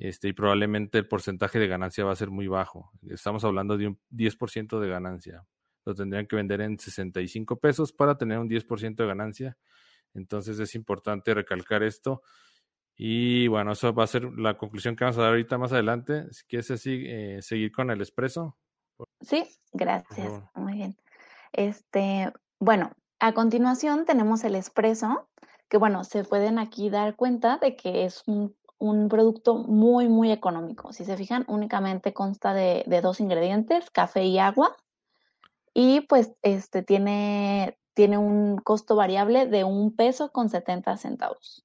[0.00, 2.90] Este, y probablemente el porcentaje de ganancia va a ser muy bajo.
[3.08, 5.46] Estamos hablando de un 10% de ganancia.
[5.84, 9.58] Lo tendrían que vender en 65 pesos para tener un 10% de ganancia.
[10.14, 12.22] Entonces es importante recalcar esto.
[13.02, 16.30] Y bueno, eso va a ser la conclusión que vamos a dar ahorita más adelante.
[16.34, 18.58] Si quieres así, eh, seguir con el expreso.
[19.22, 20.30] Sí, gracias.
[20.54, 20.96] Muy bien.
[21.54, 25.30] Este, bueno, a continuación tenemos el expreso,
[25.70, 30.30] que bueno, se pueden aquí dar cuenta de que es un, un producto muy, muy
[30.30, 30.92] económico.
[30.92, 34.76] Si se fijan, únicamente consta de, de, dos ingredientes, café y agua.
[35.72, 41.64] Y pues este tiene, tiene un costo variable de un peso con 70 centavos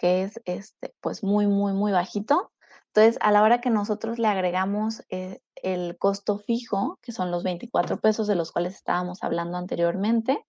[0.00, 2.50] que es este, pues muy, muy, muy bajito.
[2.86, 7.42] Entonces, a la hora que nosotros le agregamos eh, el costo fijo, que son los
[7.42, 10.42] 24 pesos de los cuales estábamos hablando anteriormente,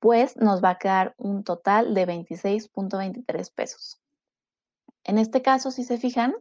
[0.00, 4.00] pues nos va a quedar un total de 26.23 pesos.
[5.04, 6.34] En este caso, si se fijan,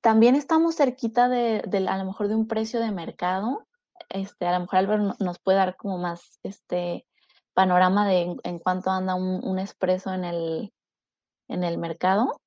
[0.00, 3.66] también estamos cerquita de, a lo mejor de un precio de mercado.
[4.08, 7.08] Este, a lo mejor Álvaro nos puede dar como más este
[7.54, 10.72] panorama de en, cuánto anda un, un expreso en el,
[11.48, 12.40] en el mercado,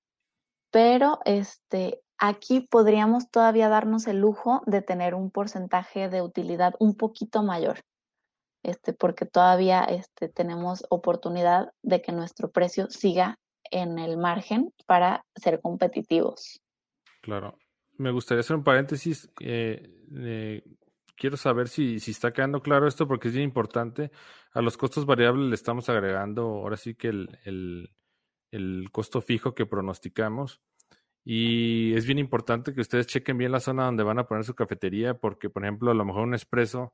[0.71, 6.95] pero este, aquí podríamos todavía darnos el lujo de tener un porcentaje de utilidad un
[6.95, 7.81] poquito mayor,
[8.63, 13.37] este, porque todavía este, tenemos oportunidad de que nuestro precio siga
[13.71, 16.61] en el margen para ser competitivos.
[17.21, 17.57] Claro.
[17.97, 19.29] Me gustaría hacer un paréntesis.
[19.39, 20.63] Eh,
[21.15, 24.11] quiero saber si, si está quedando claro esto porque es bien importante.
[24.53, 27.91] A los costos variables le estamos agregando ahora sí que el, el,
[28.51, 30.61] el costo fijo que pronosticamos.
[31.23, 34.55] Y es bien importante que ustedes chequen bien la zona donde van a poner su
[34.55, 36.93] cafetería, porque, por ejemplo, a lo mejor un expreso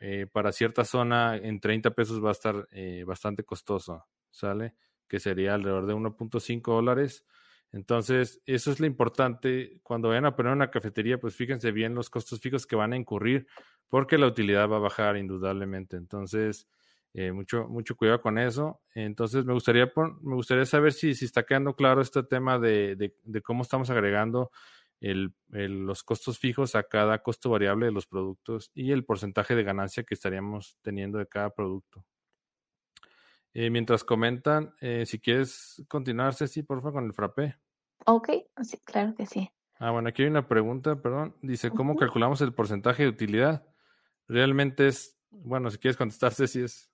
[0.00, 4.74] eh, para cierta zona en 30 pesos va a estar eh, bastante costoso, ¿sale?
[5.06, 7.24] Que sería alrededor de 1.5 dólares.
[7.72, 9.78] Entonces, eso es lo importante.
[9.82, 12.96] Cuando vayan a poner una cafetería, pues fíjense bien los costos fijos que van a
[12.96, 13.46] incurrir,
[13.88, 15.96] porque la utilidad va a bajar indudablemente.
[15.96, 16.66] Entonces,
[17.12, 18.80] eh, mucho, mucho cuidado con eso.
[18.94, 23.42] Entonces, me gustaría, me gustaría saber si, si está quedando claro este tema de, de,
[23.42, 24.50] cómo estamos agregando
[25.00, 29.64] el, los costos fijos a cada costo variable de los productos y el porcentaje de
[29.64, 32.04] ganancia que estaríamos teniendo de cada producto.
[33.52, 37.56] Eh, mientras comentan, eh, si quieres continuar, Ceci, por favor, con el frappé.
[38.06, 38.28] Ok,
[38.62, 39.50] sí, claro que sí.
[39.78, 41.34] Ah, bueno, aquí hay una pregunta, perdón.
[41.42, 43.66] Dice, ¿cómo calculamos el porcentaje de utilidad?
[44.28, 46.89] Realmente es, bueno, si quieres contestar, Ceci, es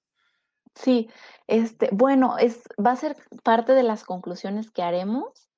[0.75, 1.09] Sí,
[1.47, 5.49] este, bueno, es, va a ser parte de las conclusiones que haremos.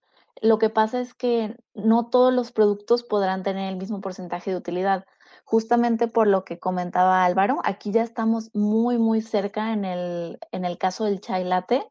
[0.40, 4.56] Lo que pasa es que no todos los productos podrán tener el mismo porcentaje de
[4.56, 5.04] utilidad.
[5.44, 10.64] Justamente por lo que comentaba Álvaro, aquí ya estamos muy, muy cerca en el, en
[10.64, 11.84] el caso del chai latte,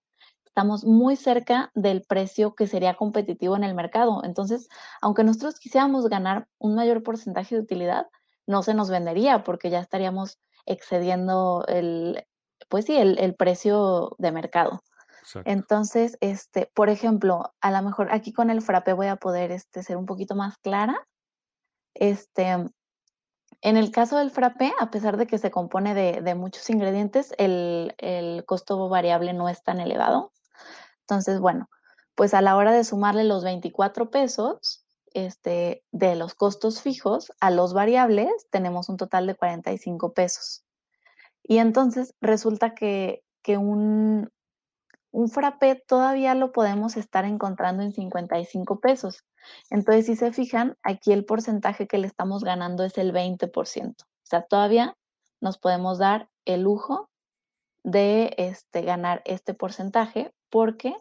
[0.45, 4.23] estamos muy cerca del precio que sería competitivo en el mercado.
[4.23, 4.69] Entonces,
[5.01, 8.07] aunque nosotros quisiéramos ganar un mayor porcentaje de utilidad,
[8.47, 12.25] no se nos vendería porque ya estaríamos excediendo el,
[12.69, 14.81] pues sí, el, precio de mercado.
[15.43, 19.83] Entonces, este, por ejemplo, a lo mejor aquí con el frappé voy a poder este,
[19.83, 21.05] ser un poquito más clara.
[21.93, 22.45] Este,
[23.61, 27.93] en el caso del frappé, a pesar de que se compone de, muchos ingredientes, el,
[27.97, 30.31] el, costo variable no es tan elevado.
[31.01, 31.69] Entonces, bueno,
[32.15, 37.49] pues a la hora de sumarle los 24 pesos este, de los costos fijos a
[37.49, 40.63] los variables, tenemos un total de 45 pesos.
[41.47, 44.29] Y entonces resulta que, un,
[45.11, 49.23] un frappé todavía lo podemos estar encontrando en 55 pesos.
[49.69, 53.95] Entonces, si se fijan, aquí el porcentaje que le estamos ganando es el 20%.
[54.01, 54.97] O sea, todavía
[55.39, 57.09] nos podemos dar el lujo
[57.83, 60.93] de este, ganar este porcentaje porque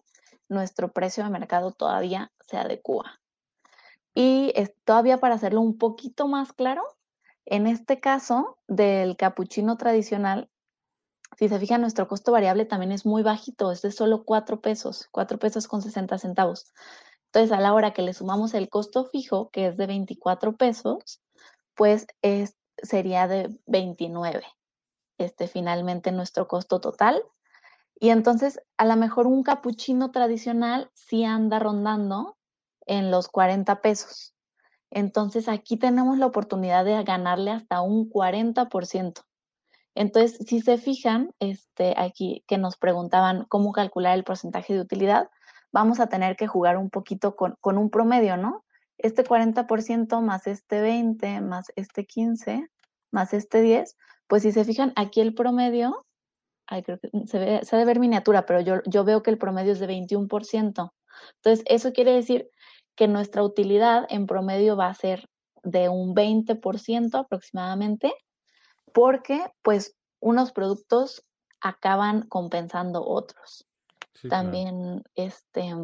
[0.48, 3.20] nuestro precio de mercado todavía se adecua.
[4.14, 4.54] Y
[4.84, 6.84] todavía para hacerlo un poquito más claro,
[7.46, 10.50] en este caso del capuchino tradicional,
[11.38, 15.08] si se fijan, nuestro costo variable también es muy bajito, es de solo 4 pesos,
[15.12, 16.72] 4 pesos con 60 centavos.
[17.26, 21.20] Entonces, a la hora que le sumamos el costo fijo, que es de 24 pesos,
[21.74, 24.44] pues es, sería de 29.
[25.18, 27.22] Este finalmente nuestro costo total.
[27.98, 32.36] Y entonces, a lo mejor un capuchino tradicional sí anda rondando
[32.86, 34.35] en los 40 pesos.
[34.96, 39.26] Entonces aquí tenemos la oportunidad de ganarle hasta un 40%.
[39.94, 45.28] Entonces, si se fijan, este, aquí que nos preguntaban cómo calcular el porcentaje de utilidad,
[45.70, 48.64] vamos a tener que jugar un poquito con, un promedio, ¿no?
[48.96, 52.66] Este 40% más este 20, más este 15,
[53.10, 56.06] más este 10, pues si se fijan, aquí el promedio,
[56.66, 59.72] creo que se, ve, se debe ver miniatura, pero yo, yo veo que el promedio
[59.72, 60.90] es de 21%.
[61.36, 62.50] Entonces, eso quiere decir
[62.96, 65.28] que nuestra utilidad en promedio va a ser
[65.62, 68.12] de un 20% aproximadamente,
[68.92, 71.24] porque pues unos productos
[71.60, 73.66] acaban compensando otros.
[74.28, 75.74] También este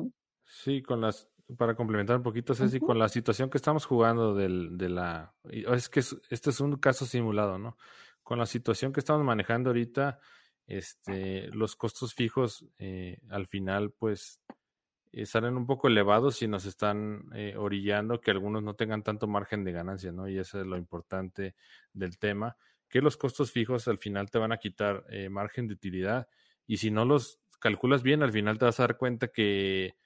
[0.46, 4.78] Sí, con las para complementar un poquito, Ceci, con la situación que estamos jugando del,
[4.78, 7.76] de la es que este es un caso simulado, ¿no?
[8.22, 10.18] Con la situación que estamos manejando ahorita,
[10.66, 14.40] este, los costos fijos eh, al final, pues
[15.24, 19.64] salen un poco elevados y nos están eh, orillando que algunos no tengan tanto margen
[19.64, 20.28] de ganancia, ¿no?
[20.28, 21.54] Y eso es lo importante
[21.92, 22.56] del tema,
[22.88, 26.28] que los costos fijos al final te van a quitar eh, margen de utilidad
[26.66, 29.96] y si no los calculas bien, al final te vas a dar cuenta que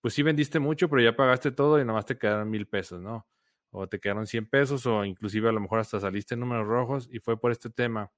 [0.00, 3.26] pues sí vendiste mucho, pero ya pagaste todo y nomás te quedaron mil pesos, ¿no?
[3.70, 7.08] O te quedaron 100 pesos o inclusive a lo mejor hasta saliste en números rojos
[7.10, 8.12] y fue por este tema.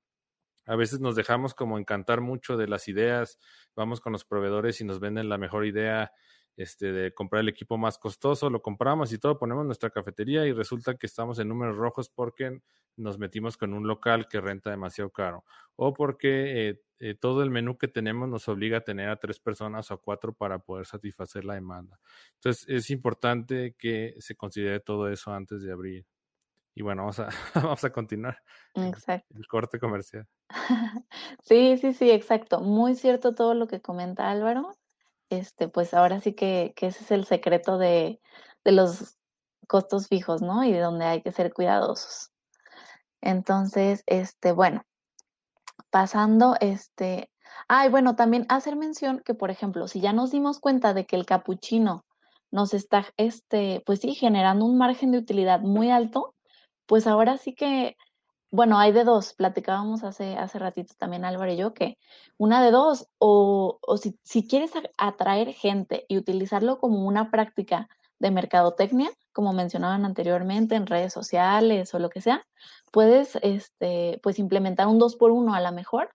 [0.67, 3.39] A veces nos dejamos como encantar mucho de las ideas,
[3.75, 6.13] vamos con los proveedores y nos venden la mejor idea
[6.59, 10.53] este, de comprar el equipo más costoso, lo compramos y todo, ponemos nuestra cafetería y
[10.53, 12.61] resulta que estamos en números rojos porque
[12.97, 15.45] nos metimos con un local que renta demasiado caro
[15.77, 19.39] o porque eh, eh, todo el menú que tenemos nos obliga a tener a tres
[19.39, 22.01] personas o a cuatro para poder satisfacer la demanda.
[22.35, 26.07] Entonces es importante que se considere todo eso antes de abrir.
[26.75, 28.43] Y bueno, vamos a, vamos a continuar.
[28.75, 29.33] Exacto.
[29.39, 30.27] El corte comercial.
[31.45, 32.61] Sí, sí, sí, exacto.
[32.61, 34.77] Muy cierto todo lo que comenta Álvaro
[35.31, 38.21] este, pues ahora sí que, ese es el secreto de,
[38.65, 39.17] los
[39.67, 40.65] costos fijos, ¿no?
[40.65, 42.31] Y de donde hay que ser cuidadosos.
[43.21, 44.83] Entonces, este, bueno,
[45.91, 47.31] pasando, este,
[47.69, 51.17] ay, bueno, también hacer mención que, por ejemplo, si ya nos dimos cuenta de que
[51.17, 52.05] el capuchino
[52.51, 56.35] nos está, este, pues sí, generando un margen de utilidad muy alto,
[56.87, 57.97] pues ahora sí que,
[58.51, 61.99] bueno, hay de dos, platicábamos hace, hace ratito también Álvaro y yo, que
[62.39, 67.89] una de dos, o, o si, si quieres atraer gente y utilizarlo como una práctica
[68.19, 72.47] de mercadotecnia, como mencionaban anteriormente, en redes sociales o lo que sea,
[72.91, 76.11] puedes este, pues implementar un 2 por 1 a la mejor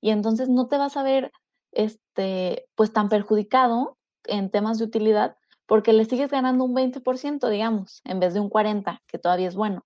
[0.00, 1.32] y entonces no te vas a ver
[1.72, 8.00] este, pues tan perjudicado en temas de utilidad porque le sigues ganando un 20%, digamos,
[8.04, 9.84] en vez de un 40%, que todavía es bueno.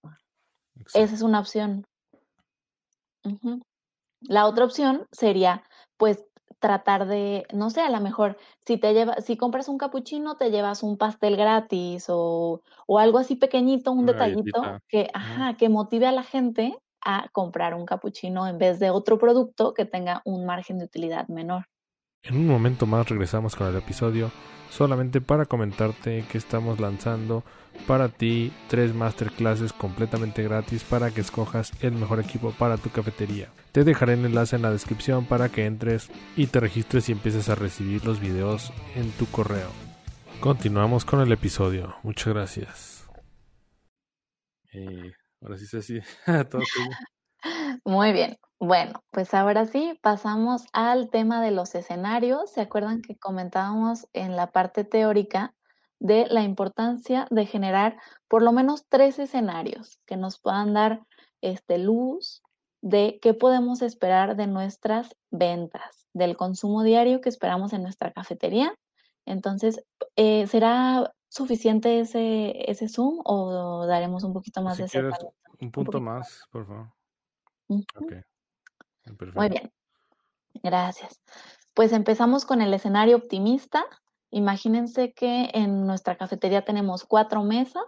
[0.94, 1.84] Esa es una opción.
[4.20, 5.62] La otra opción sería,
[5.96, 6.24] pues,
[6.58, 10.50] tratar de, no sé, a lo mejor si te lleva, si compras un capuchino, te
[10.50, 16.06] llevas un pastel gratis o, o algo así pequeñito, un detallito que, ajá, que motive
[16.06, 20.46] a la gente a comprar un capuchino en vez de otro producto que tenga un
[20.46, 21.66] margen de utilidad menor.
[22.22, 24.32] En un momento más regresamos con el episodio
[24.70, 27.44] solamente para comentarte que estamos lanzando
[27.86, 33.48] para ti tres masterclasses completamente gratis para que escojas el mejor equipo para tu cafetería.
[33.72, 37.48] Te dejaré el enlace en la descripción para que entres y te registres y empieces
[37.48, 39.70] a recibir los videos en tu correo.
[40.40, 41.96] Continuamos con el episodio.
[42.02, 43.08] Muchas gracias.
[44.72, 45.12] Eh,
[45.42, 46.00] ahora sí, sí.
[47.84, 48.38] Muy bien.
[48.60, 52.50] Bueno, pues ahora sí, pasamos al tema de los escenarios.
[52.52, 55.54] ¿Se acuerdan que comentábamos en la parte teórica
[56.00, 61.02] de la importancia de generar por lo menos tres escenarios que nos puedan dar
[61.40, 62.42] este, luz
[62.80, 68.74] de qué podemos esperar de nuestras ventas, del consumo diario que esperamos en nuestra cafetería?
[69.26, 69.84] Entonces,
[70.16, 75.14] eh, ¿será suficiente ese, ese Zoom o daremos un poquito más de quieres,
[75.60, 76.92] Un punto más, por favor.
[77.68, 79.72] Muy bien,
[80.62, 81.20] gracias.
[81.74, 83.84] Pues empezamos con el escenario optimista.
[84.30, 87.84] Imagínense que en nuestra cafetería tenemos cuatro mesas,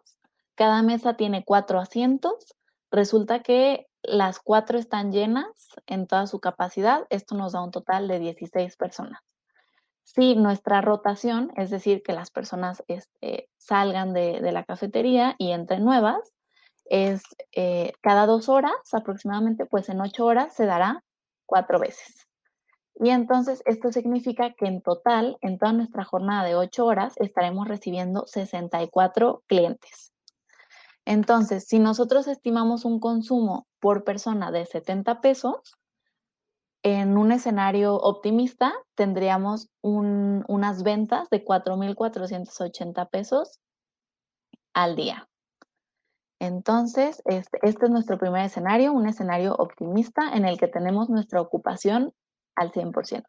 [0.55, 2.55] cada mesa tiene cuatro asientos.
[2.91, 5.47] Resulta que las cuatro están llenas
[5.86, 7.07] en toda su capacidad.
[7.11, 9.20] Esto nos da un total de 16 personas.
[10.03, 15.84] Si nuestra rotación, es decir, que las personas este, salgan de, la cafetería y entren
[15.84, 16.32] nuevas,
[16.86, 17.22] es
[17.53, 21.05] eh, cada dos horas aproximadamente, pues en ocho horas se dará
[21.47, 22.26] cuatro veces.
[23.03, 27.66] Y entonces esto significa que en total, en toda nuestra jornada de ocho horas, estaremos
[27.66, 30.12] recibiendo 64 clientes.
[31.07, 35.78] Entonces, si nosotros estimamos un consumo por persona de 70 pesos,
[36.82, 43.61] en un escenario optimista tendríamos unas ventas de 4.480 pesos
[44.74, 45.26] al día.
[46.38, 51.40] Entonces, este, este, es nuestro primer escenario, un escenario optimista en el que tenemos nuestra
[51.40, 52.12] ocupación
[52.61, 53.24] al 100%.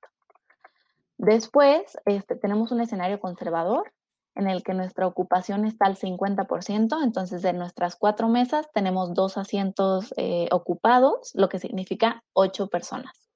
[1.17, 3.93] Después, este, tenemos un escenario conservador
[4.36, 9.38] en el que nuestra ocupación está al 50%, entonces de nuestras cuatro mesas tenemos dos
[9.38, 13.29] asientos eh, ocupados, lo que significa ocho personas,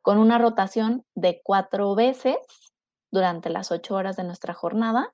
[0.00, 2.36] con una rotación de cuatro veces
[3.10, 5.12] durante las ocho horas de nuestra jornada,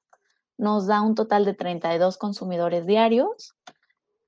[0.59, 3.55] nos da un total de 32 consumidores diarios,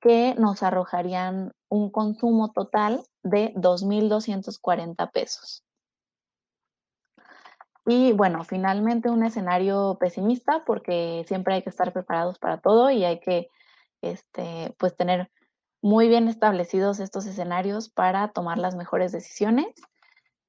[0.01, 5.63] que nos arrojarían un consumo total de 2.240 pesos.
[7.91, 13.05] Y bueno, finalmente un escenario pesimista porque siempre hay que estar preparados para todo y
[13.05, 13.49] hay que
[14.01, 15.29] este, pues tener
[15.83, 19.75] muy bien establecidos estos escenarios para tomar las mejores decisiones.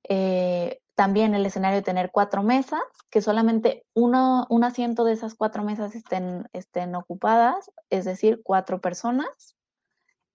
[0.07, 5.33] Eh, también el escenario de tener cuatro mesas, que solamente uno, un asiento de esas
[5.33, 9.55] cuatro mesas estén, estén ocupadas, es decir, cuatro personas,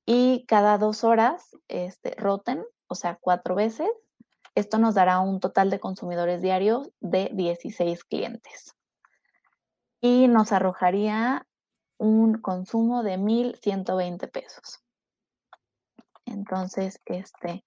[0.06, 3.90] y cada dos horas este, roten, o sea, cuatro veces.
[4.56, 8.74] Esto nos dará un total de consumidores diarios de 16 clientes.
[10.00, 11.46] Y nos arrojaría
[11.98, 14.82] un consumo de 1.120 pesos.
[16.24, 17.62] Entonces, este,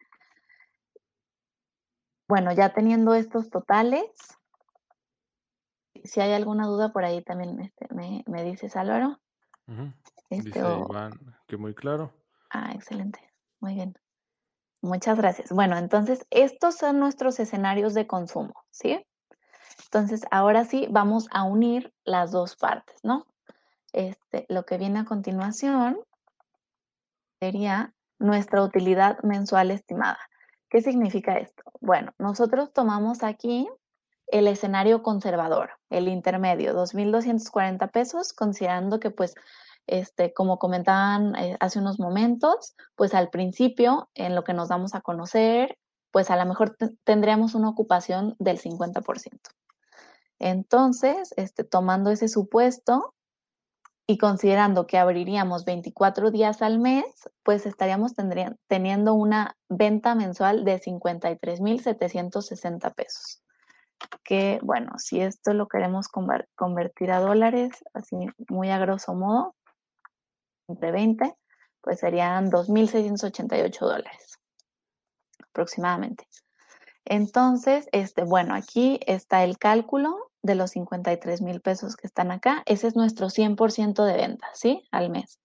[2.28, 4.10] bueno, ya teniendo estos totales,
[6.04, 9.20] si hay alguna duda por ahí también este, me, me, dices, Álvaro.
[10.32, 11.14] este, Dice Iván
[11.48, 12.12] que muy claro.
[12.50, 13.20] Ah, excelente.
[13.60, 13.96] Muy bien.
[14.82, 15.52] Muchas gracias.
[15.52, 19.06] Bueno, entonces estos son nuestros escenarios de consumo, ¿sí?
[19.86, 23.26] Entonces, ahora sí vamos a unir las dos partes, ¿no?
[23.92, 26.00] Este, lo que viene a continuación
[27.40, 30.20] sería nuestra utilidad mensual estimada.
[30.70, 31.64] ¿Qué significa esto?
[31.82, 33.68] Bueno, nosotros tomamos aquí
[34.28, 39.34] el escenario conservador, el intermedio, 2.240 pesos, considerando que pues
[39.90, 44.96] este, como comentaban eh, hace unos momentos, pues al principio, en lo que nos damos
[44.96, 45.78] a conocer,
[46.12, 49.40] pues a lo mejor tendríamos una ocupación del 50%.
[50.40, 53.14] Entonces, este, tomando ese supuesto
[54.08, 57.06] y considerando que abriríamos 24 días al mes,
[57.44, 58.14] pues estaríamos
[58.68, 63.44] teniendo una venta mensual de 53.760 pesos.
[64.24, 68.16] Que bueno, si esto lo queremos convertir a dólares, así
[68.48, 69.54] muy a grosso modo,
[70.70, 71.36] entre 20,
[71.82, 74.40] pues serían 2.688 dólares
[75.50, 76.28] aproximadamente.
[77.06, 82.64] Entonces, este, bueno, aquí está el cálculo de los 53 mil pesos que están acá.
[82.66, 84.88] Ese es nuestro 100% de ventas, ¿sí?
[84.92, 85.40] Al mes.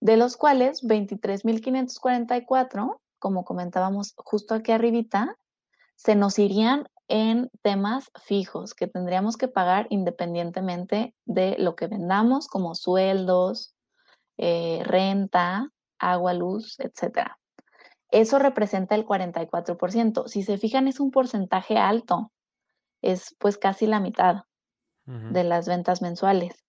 [0.00, 5.36] De los cuales 23.544, como comentábamos justo aquí arribita,
[5.94, 12.48] se nos irían en temas fijos que tendríamos que pagar independientemente de lo que vendamos,
[12.48, 13.76] como sueldos,
[14.38, 17.38] eh, renta, agua, luz, etcétera.
[18.10, 20.28] Eso representa el 44%.
[20.28, 22.30] Si se fijan, es un porcentaje alto.
[23.00, 24.44] Es pues casi la mitad
[25.04, 26.64] de las ventas mensuales.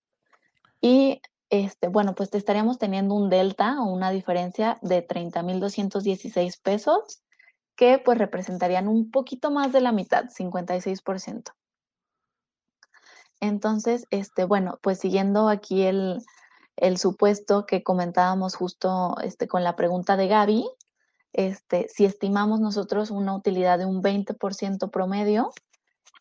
[0.81, 7.21] Y este, bueno, pues estaríamos teniendo un delta o una diferencia de 30.216 pesos
[7.75, 11.51] que pues representarían un poquito más de la mitad, 56%.
[13.39, 16.23] Entonces, este, bueno, pues siguiendo aquí el,
[16.75, 20.65] el supuesto que comentábamos justo este, con la pregunta de Gaby,
[21.33, 25.51] este, si estimamos nosotros una utilidad de un 20% promedio,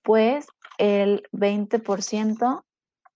[0.03, 0.46] pues
[0.78, 2.64] el 20%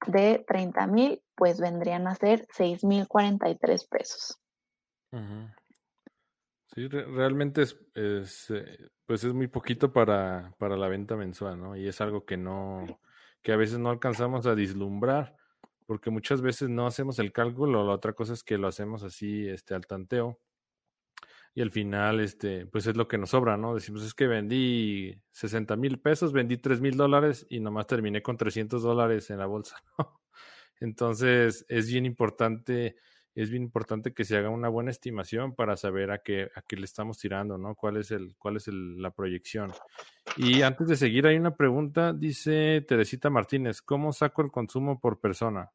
[0.07, 4.39] de 30 mil, pues vendrían a ser 6 mil 43 pesos.
[6.74, 11.76] Sí, realmente es, eh, pues es muy poquito para, para la venta mensual, ¿no?
[11.76, 12.84] Y es algo que no,
[13.41, 15.37] que a veces no alcanzamos a dislumbrar,
[15.87, 19.49] porque muchas veces no hacemos el cálculo, la otra cosa es que lo hacemos así,
[19.49, 20.39] este, al tanteo
[21.57, 23.74] y al final, este, pues es lo que nos sobra, ¿no?
[23.74, 28.37] Decimos, es que vendí 60 mil pesos, vendí 3 mil dólares y nomás terminé con
[28.37, 30.20] 300 dólares en la bolsa, ¿no?
[30.80, 32.97] Entonces, es bien importante,
[33.34, 36.76] es bien importante que se haga una buena estimación para saber a qué, a qué
[36.76, 37.74] le estamos tirando, ¿no?
[37.74, 39.72] ¿Cuál es, el, cuál es la proyección?
[40.37, 45.20] Y antes de seguir, hay una pregunta, dice Teresita Martínez, ¿cómo saco el consumo por
[45.20, 45.72] persona?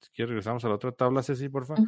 [0.00, 1.84] Si quieres, regresamos a la otra tabla, Ceci, por favor.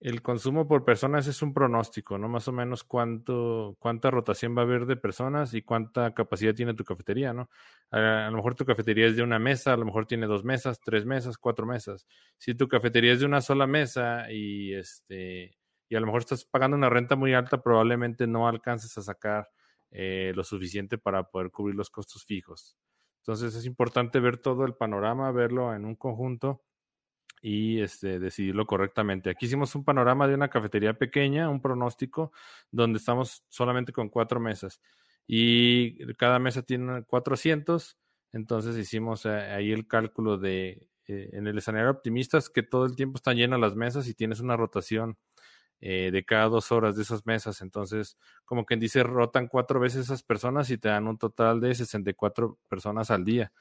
[0.00, 2.26] El consumo por personas es un pronóstico, ¿no?
[2.26, 6.72] Más o menos cuánto, cuánta rotación va a haber de personas y cuánta capacidad tiene
[6.72, 7.50] tu cafetería, ¿no?
[7.90, 10.80] A, lo mejor tu cafetería es de una mesa, a lo mejor tiene dos mesas,
[10.80, 12.06] tres mesas, cuatro mesas.
[12.38, 15.58] Si tu cafetería es de una sola mesa y este
[15.90, 19.50] y a lo mejor estás pagando una renta muy alta, probablemente no alcances a sacar
[19.90, 22.74] eh, lo suficiente para poder cubrir los costos fijos.
[23.18, 26.62] Entonces es importante ver todo el panorama, verlo en un conjunto
[27.40, 29.30] y este, decidirlo correctamente.
[29.30, 32.32] Aquí hicimos un panorama de una cafetería pequeña, un pronóstico,
[32.70, 34.80] donde estamos solamente con cuatro mesas
[35.32, 37.96] y cada mesa tiene 400,
[38.32, 42.96] entonces hicimos eh, ahí el cálculo de, eh, en el escenario optimista, que todo el
[42.96, 45.16] tiempo están llenas las mesas y tienes una rotación
[45.80, 50.06] eh, de cada dos horas de esas mesas, entonces como quien dice, rotan cuatro veces
[50.06, 53.52] esas personas y te dan un total de 64 personas al día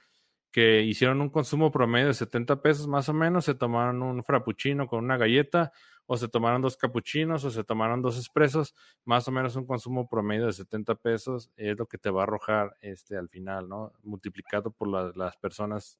[0.52, 4.88] que hicieron un consumo promedio de 70 pesos más o menos, se tomaron un frappuccino
[4.88, 5.72] con una galleta,
[6.12, 8.74] o se tomaron dos capuchinos, o se tomaron dos expresos,
[9.06, 12.24] más o menos un consumo promedio de 70 pesos es lo que te va a
[12.24, 13.94] arrojar este al final, ¿no?
[14.02, 16.00] Multiplicado por las personas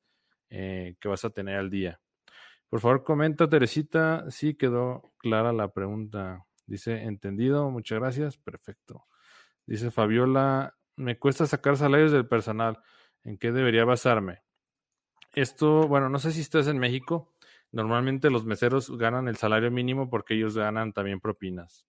[0.50, 2.02] eh, que vas a tener al día.
[2.70, 6.46] Por favor, comenta, Teresita, si quedó clara la pregunta.
[6.66, 9.06] Dice, entendido, muchas gracias, perfecto.
[9.68, 12.80] Dice Fabiola, me cuesta sacar salarios del personal.
[13.24, 14.42] ¿En qué debería basarme?
[15.34, 17.34] Esto, bueno, no sé si estás en México.
[17.72, 21.86] Normalmente los meseros ganan el salario mínimo porque ellos ganan también propinas.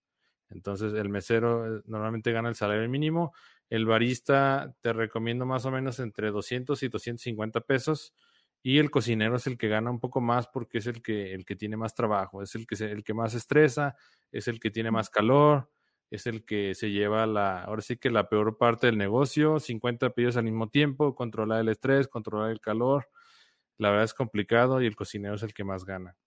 [0.49, 3.33] Entonces, el mesero eh, normalmente gana el salario mínimo.
[3.69, 8.13] El barista te recomiendo más o menos entre 200 y 250 pesos.
[8.61, 11.45] Y el cocinero es el que gana un poco más porque es el que, el
[11.45, 13.95] que tiene más trabajo, es el que, el que más estresa,
[14.31, 15.71] es el que tiene más calor,
[16.11, 20.11] es el que se lleva la, ahora sí que la peor parte del negocio, 50
[20.11, 23.09] pedidos al mismo tiempo, controlar el estrés, controlar el calor.
[23.77, 26.17] La verdad es complicado y el cocinero es el que más gana.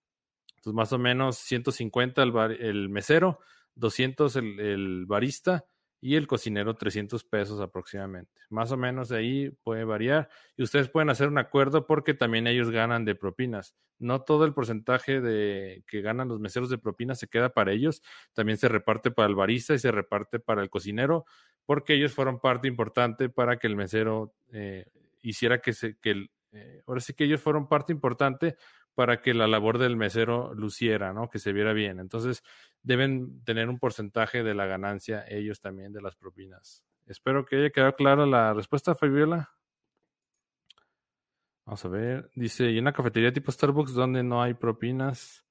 [0.57, 3.39] Entonces, más o menos 150 el, el mesero,
[3.75, 5.67] 200 el, el barista
[6.05, 8.31] y el cocinero 300 pesos aproximadamente.
[8.51, 12.47] Más o menos de ahí puede variar y ustedes pueden hacer un acuerdo porque también
[12.47, 13.75] ellos ganan de propinas.
[13.99, 18.03] No todo el porcentaje de que ganan los meseros de propinas se queda para ellos,
[18.35, 21.25] también se reparte para el barista y se reparte para el cocinero
[21.65, 24.85] porque ellos fueron parte importante para que el mesero eh,
[25.23, 28.57] hiciera que se que el, eh, ahora sí que ellos fueron parte importante
[28.95, 31.31] para que la labor del mesero luciera, ¿no?
[31.31, 31.99] Que se viera bien.
[31.99, 32.43] Entonces,
[32.85, 36.85] deben tener un porcentaje de la ganancia ellos también de las propinas.
[37.07, 39.51] Espero que haya quedado clara la respuesta, Fabiola.
[41.65, 42.31] Vamos a ver.
[42.35, 45.45] Dice, ¿y una cafetería tipo Starbucks donde no hay propinas?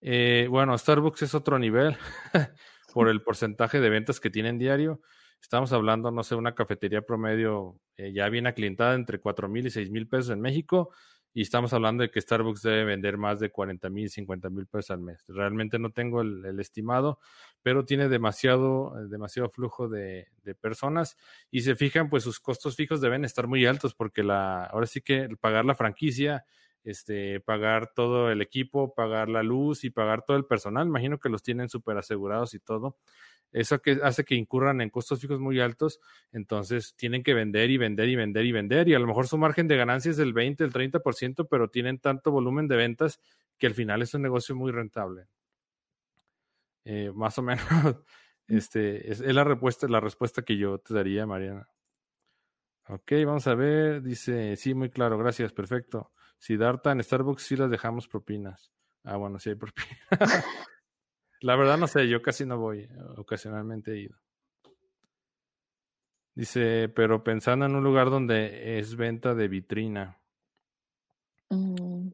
[0.00, 1.96] Eh, bueno, Starbucks es otro nivel
[2.94, 5.00] por el porcentaje de ventas que tienen diario.
[5.42, 9.70] Estamos hablando, no sé, una cafetería promedio eh, ya bien aclientada entre cuatro mil y
[9.70, 10.90] seis mil pesos en México
[11.32, 14.90] y estamos hablando de que Starbucks debe vender más de 40 mil, 50 mil pesos
[14.90, 15.24] al mes.
[15.28, 17.18] Realmente no tengo el, estimado,
[17.62, 21.16] pero tiene demasiado, eh, demasiado flujo de, de, personas
[21.50, 25.00] y se fijan, pues sus costos fijos deben estar muy altos porque la, ahora sí
[25.00, 26.44] que pagar la franquicia,
[26.84, 31.28] este, pagar todo el equipo, pagar la luz y pagar todo el personal, imagino que
[31.28, 32.96] los tienen súper asegurados y todo.
[33.52, 36.00] Eso que hace que incurran en costos fijos muy altos,
[36.32, 39.38] entonces tienen que vender y vender y vender y vender y a lo mejor su
[39.38, 43.20] margen de ganancia es del 20, el 30%, pero tienen tanto volumen de ventas
[43.58, 45.26] que al final es un negocio muy rentable.
[46.84, 47.64] Eh, más o menos,
[48.46, 51.68] este, es, la respuesta, la respuesta que yo te daría, Mariana.
[52.88, 56.12] Ok, vamos a ver, dice, sí, muy claro, gracias, perfecto.
[56.38, 58.72] Si Darta en Starbucks sí las dejamos propinas.
[59.04, 59.98] Ah, bueno, sí hay propinas.
[61.40, 64.16] La verdad no sé, yo casi no voy, ocasionalmente he ido.
[66.34, 70.20] Dice, pero pensando en un lugar donde es venta de vitrina.
[71.48, 72.10] Mm.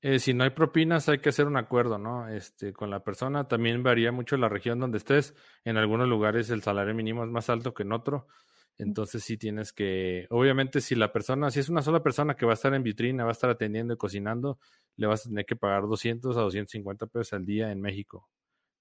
[0.00, 2.28] Eh, si no hay propinas, hay que hacer un acuerdo, ¿no?
[2.28, 3.48] Este, con la persona.
[3.48, 5.34] También varía mucho la región donde estés.
[5.64, 8.28] En algunos lugares el salario mínimo es más alto que en otro.
[8.76, 12.52] Entonces sí tienes que, obviamente si la persona, si es una sola persona que va
[12.52, 14.60] a estar en vitrina, va a estar atendiendo y cocinando,
[14.96, 18.28] le vas a tener que pagar 200 a 250 pesos al día en México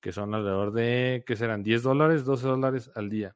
[0.01, 1.63] que son alrededor de, ¿qué serán?
[1.63, 3.35] 10 dólares, 12 dólares al día.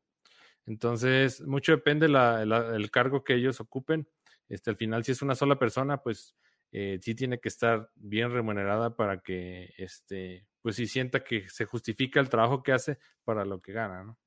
[0.65, 4.07] Entonces, mucho depende la, el cargo que ellos ocupen.
[4.47, 6.35] Este, al final, si es una sola persona, pues
[6.71, 11.65] eh, sí tiene que estar bien remunerada para que, este, pues sí sienta que se
[11.65, 14.17] justifica el trabajo que hace para lo que gana, ¿no?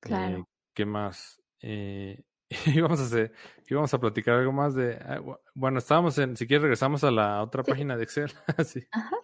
[0.00, 0.38] Claro.
[0.38, 1.42] Eh, ¿Qué más?
[1.60, 2.22] Eh,
[2.66, 3.32] íbamos a hacer,
[3.68, 5.20] íbamos a platicar algo más de, ah,
[5.54, 8.32] bueno, estábamos en, si quieres regresamos a la otra página de Excel.
[8.64, 8.86] sí.
[8.92, 9.16] Ajá.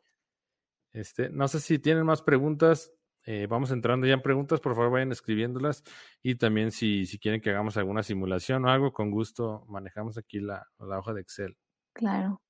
[0.93, 2.93] Este, no sé si tienen más preguntas.
[3.26, 5.84] Eh, vamos entrando ya en preguntas, por favor vayan escribiéndolas.
[6.22, 10.41] Y también si, si quieren que hagamos alguna simulación o algo, con gusto manejamos aquí
[10.41, 11.57] la, la hoja de Excel.
[11.93, 12.41] Claro.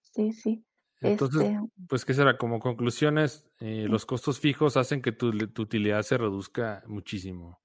[0.00, 0.64] Sí, sí.
[1.00, 2.36] Entonces, este pues, ¿qué será?
[2.36, 7.60] Como conclusiones, eh, los costos fijos hacen que tu, tu, utilidad se reduzca muchísimo.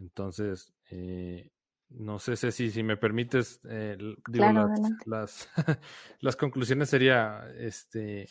[0.00, 1.52] Entonces, eh,
[1.90, 5.48] no sé si, si me permites, digo, las, las,
[6.20, 8.28] las, conclusiones sería, este,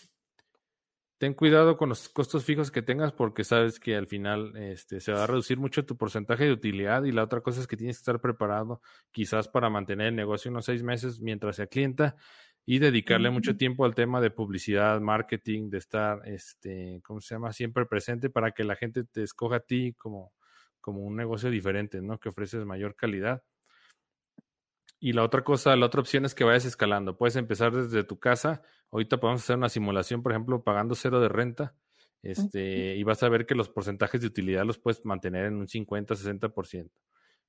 [1.18, 5.12] ten cuidado con los costos fijos que tengas porque sabes que al final este, se
[5.12, 7.98] va a reducir mucho tu porcentaje de utilidad y la otra cosa es que tienes
[7.98, 12.16] que estar preparado quizás para mantener el negocio unos seis meses mientras sea clienta
[12.66, 17.54] y dedicarle mucho tiempo al tema de publicidad, marketing, de estar, este, ¿cómo se llama?
[17.54, 20.34] Siempre presente para que la gente te escoja a ti como,
[20.82, 22.20] como un negocio diferente, ¿no?
[22.20, 23.42] Que ofreces mayor calidad.
[25.00, 27.18] Y la otra cosa, la otra opción es que vayas escalando.
[27.18, 28.62] Puedes empezar desde tu casa.
[28.92, 31.76] Ahorita podemos hacer una simulación, por ejemplo, pagando cero de renta.
[32.24, 35.68] Este, y vas a ver que los porcentajes de utilidad los puedes mantener en un
[35.68, 36.90] 50, 60%.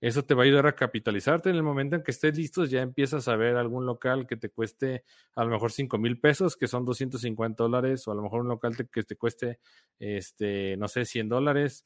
[0.01, 2.83] Eso te va a ayudar a capitalizarte en el momento en que estés listo, ya
[2.83, 5.03] empiezas a ver algún local que te cueste
[5.35, 8.49] a lo mejor 5 mil pesos, que son 250 dólares, o a lo mejor un
[8.49, 9.59] local que te cueste,
[9.99, 11.85] este, no sé, 100 dólares.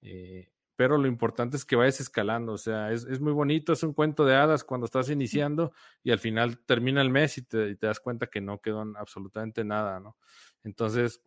[0.00, 0.48] Eh,
[0.80, 4.24] pero lo importante es que vayas escalando, o sea, es, muy bonito, es un cuento
[4.24, 8.00] de hadas cuando estás iniciando y al final termina el mes y te, te das
[8.00, 10.16] cuenta que no quedó absolutamente nada, ¿no?
[10.64, 11.20] Entonces,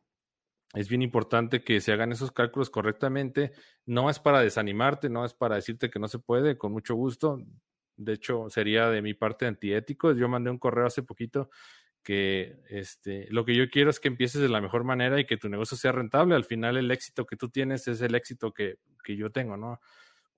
[0.74, 3.52] es bien importante que se hagan esos cálculos correctamente.
[3.86, 7.38] No es para desanimarte, no es para decirte que no se puede, con mucho gusto.
[7.96, 10.14] De hecho, sería de mi parte antiético.
[10.14, 11.52] Yo mandé un correo hace poquito
[12.04, 15.38] que este, lo que yo quiero es que empieces de la mejor manera y que
[15.38, 16.36] tu negocio sea rentable.
[16.36, 19.80] Al final el éxito que tú tienes es el éxito que, que yo tengo, ¿no?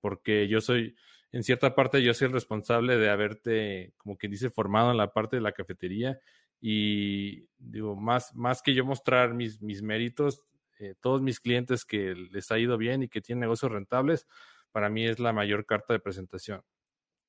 [0.00, 0.96] Porque yo soy,
[1.32, 5.12] en cierta parte, yo soy el responsable de haberte, como quien dice, formado en la
[5.12, 6.20] parte de la cafetería
[6.60, 10.42] y digo, más, más que yo mostrar mis, mis méritos,
[10.78, 14.26] eh, todos mis clientes que les ha ido bien y que tienen negocios rentables,
[14.70, 16.62] para mí es la mayor carta de presentación.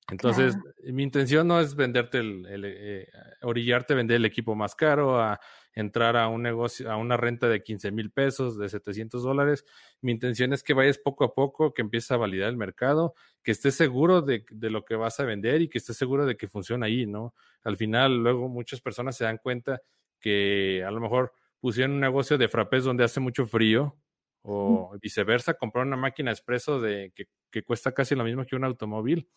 [0.09, 3.09] Entonces, mi intención no es venderte el, eh,
[3.41, 5.39] orillarte a vender el equipo más caro, a
[5.73, 9.65] entrar a un negocio, a una renta de 15 mil pesos, de 700 dólares.
[10.01, 13.51] Mi intención es que vayas poco a poco, que empieces a validar el mercado, que
[13.51, 16.47] estés seguro de, de, lo que vas a vender y que estés seguro de que
[16.47, 17.35] funciona ahí, ¿no?
[17.63, 19.81] Al final, luego muchas personas se dan cuenta
[20.21, 23.97] que a lo mejor pusieron un negocio de frappés donde hace mucho frío
[24.41, 28.63] o viceversa, compraron una máquina expreso de que, que cuesta casi lo mismo que un
[28.63, 29.27] automóvil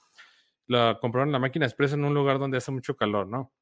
[0.70, 3.52] la compraron la máquina expresa en un lugar donde hace mucho calor, ¿no?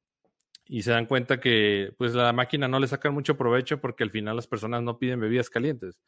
[0.69, 4.11] y se dan cuenta que pues la máquina no le saca mucho provecho porque al
[4.11, 5.99] final las personas no piden bebidas calientes.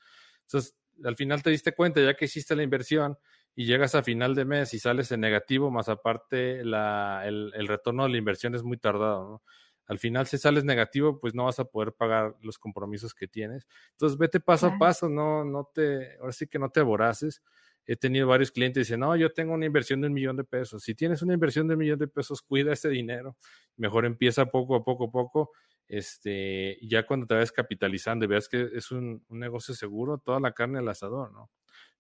[0.42, 3.18] Entonces, al final te diste cuenta ya que hiciste la inversión
[3.56, 7.68] y llegas a final de mes y sales en negativo, más aparte la, el, el,
[7.68, 9.44] retorno de la inversión es muy tardado, ¿no?
[9.88, 13.68] Al final, si sales negativo, pues no vas a poder pagar los compromisos que tienes.
[13.94, 17.42] Entonces, vete paso a paso, no, no te, ahora sí que no te aboraces.
[17.92, 20.44] He tenido varios clientes que dicen, no, yo tengo una inversión de un millón de
[20.44, 20.84] pesos.
[20.84, 23.36] Si tienes una inversión de un millón de pesos, cuida ese dinero.
[23.76, 25.52] Mejor empieza poco a poco a poco.
[25.88, 30.40] Este, ya cuando te vayas capitalizando y veas que es un, un negocio seguro, toda
[30.40, 31.50] la carne al asador, ¿no?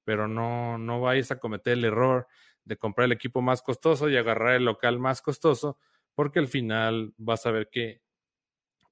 [0.03, 2.27] pero no, no vayas a cometer el error
[2.63, 5.77] de comprar el equipo más costoso y agarrar el local más costoso,
[6.15, 8.01] porque al final vas a ver que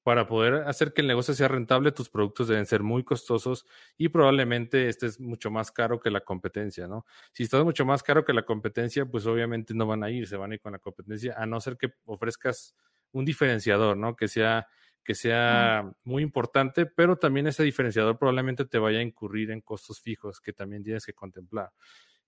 [0.09, 4.09] para poder hacer que el negocio sea rentable, tus productos deben ser muy costosos y
[4.09, 7.05] probablemente estés mucho más caro que la competencia, ¿no?
[7.31, 10.35] Si estás mucho más caro que la competencia, pues obviamente no van a ir, se
[10.35, 12.73] van a ir con la competencia, a no ser que ofrezcas
[13.11, 14.15] un diferenciador, ¿no?
[14.15, 14.65] Que sea
[15.03, 20.01] que sea muy importante, pero también ese diferenciador probablemente te vaya a incurrir en costos
[20.01, 21.69] fijos que también tienes que contemplar.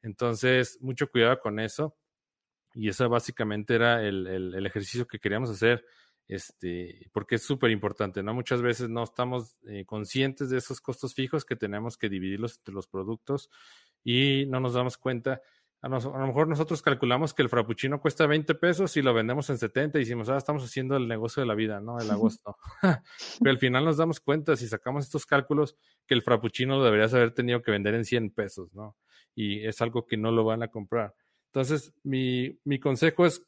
[0.03, 1.97] Entonces, mucho cuidado con eso.
[2.75, 5.83] Y ese básicamente era el, el, ejercicio que queríamos hacer,
[6.27, 8.33] este, porque es súper importante, ¿no?
[8.33, 12.73] Muchas veces no estamos eh, conscientes de esos costos fijos que tenemos que dividirlos entre
[12.73, 13.49] los productos
[14.03, 15.41] y no nos damos cuenta
[15.83, 19.57] a, lo mejor nosotros calculamos que el frappuccino cuesta 20 pesos y lo vendemos en
[19.57, 21.99] 70 y decimos, ah, estamos haciendo el negocio de la vida, ¿no?
[21.99, 22.55] El agosto.
[23.39, 27.13] Pero al final nos damos cuenta, si sacamos estos cálculos, que el frappuccino lo deberías
[27.15, 28.95] haber tenido que vender en 100 pesos, ¿no?
[29.33, 31.15] Y es algo que no lo van a comprar.
[31.47, 33.43] Entonces, mi, mi consejo es,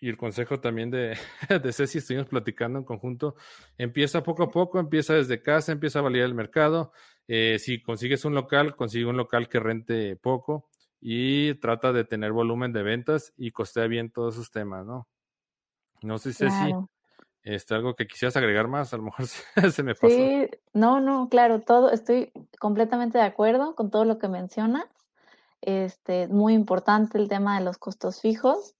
[0.00, 1.16] y el consejo también de,
[1.62, 3.34] de Ceci, estuvimos platicando en conjunto,
[3.76, 6.92] empieza poco a poco, empieza desde casa, empieza a validar el mercado.
[7.26, 10.68] Eh, si consigues un local, consigue un local que rente poco
[11.00, 15.08] y trata de tener volumen de ventas y costea bien todos esos temas, ¿no?
[16.02, 16.88] No sé claro.
[17.42, 19.26] este, algo que quisieras agregar más, a lo mejor
[19.72, 20.14] se me pasó.
[20.14, 24.86] Sí, no, no, claro, todo, estoy completamente de acuerdo con todo lo que mencionas.
[25.60, 28.76] Este, muy importante el tema de los costos fijos,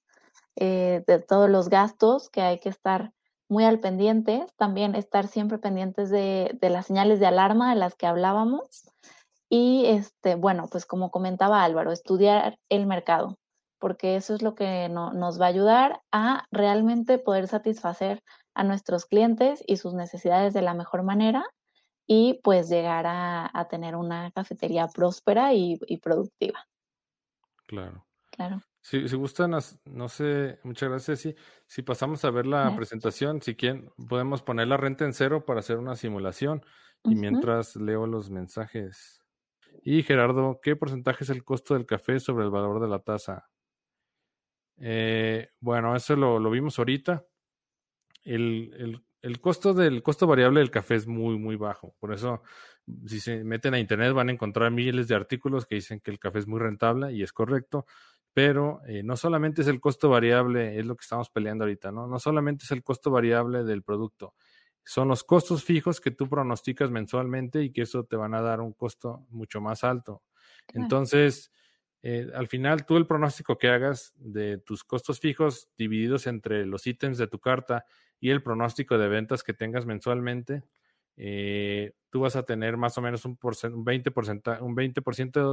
[0.60, 3.12] eh, de todos los gastos que hay que estar
[3.48, 7.94] muy al pendiente, también estar siempre pendientes de, de las señales de alarma de las
[7.94, 8.84] que hablábamos
[9.48, 13.38] y este, bueno, pues como comentaba Álvaro, estudiar el mercado,
[13.78, 18.22] porque eso es lo que no, nos va a ayudar a realmente poder satisfacer
[18.54, 21.46] a nuestros clientes y sus necesidades de la mejor manera
[22.06, 26.66] y pues llegar a, a tener una cafetería próspera y, y, productiva.
[27.66, 28.04] Claro.
[28.30, 28.62] Claro.
[28.80, 29.52] Si, si gustan,
[29.84, 31.20] no sé, muchas gracias.
[31.20, 31.34] Si,
[31.66, 35.60] si pasamos a ver la presentación, si quieren, podemos poner la renta en cero para
[35.60, 36.62] hacer una simulación
[37.04, 37.20] y uh -huh.
[37.20, 39.22] mientras leo los mensajes.
[39.82, 43.48] Y Gerardo, ¿qué porcentaje es el costo del café sobre el valor de la tasa?
[44.80, 47.24] Eh, bueno, eso lo, lo, vimos ahorita.
[48.22, 51.94] El, el, el, costo del costo variable del café es muy, muy bajo.
[51.98, 52.42] Por eso,
[53.06, 56.18] si se meten a internet, van a encontrar miles de artículos que dicen que el
[56.18, 57.86] café es muy rentable y es correcto.
[58.38, 62.06] Pero eh, no solamente es el costo variable, es lo que estamos peleando ahorita, ¿no?
[62.06, 64.36] No solamente es el costo variable del producto,
[64.84, 68.60] son los costos fijos que tú pronosticas mensualmente y que eso te van a dar
[68.60, 70.22] un costo mucho más alto.
[70.72, 71.50] Entonces,
[72.00, 76.86] eh, al final, tú el pronóstico que hagas de tus costos fijos divididos entre los
[76.86, 77.86] ítems de tu carta
[78.20, 80.62] y el pronóstico de ventas que tengas mensualmente,
[81.20, 85.00] eh, tú vas a tener más o menos un, un 20%, un 20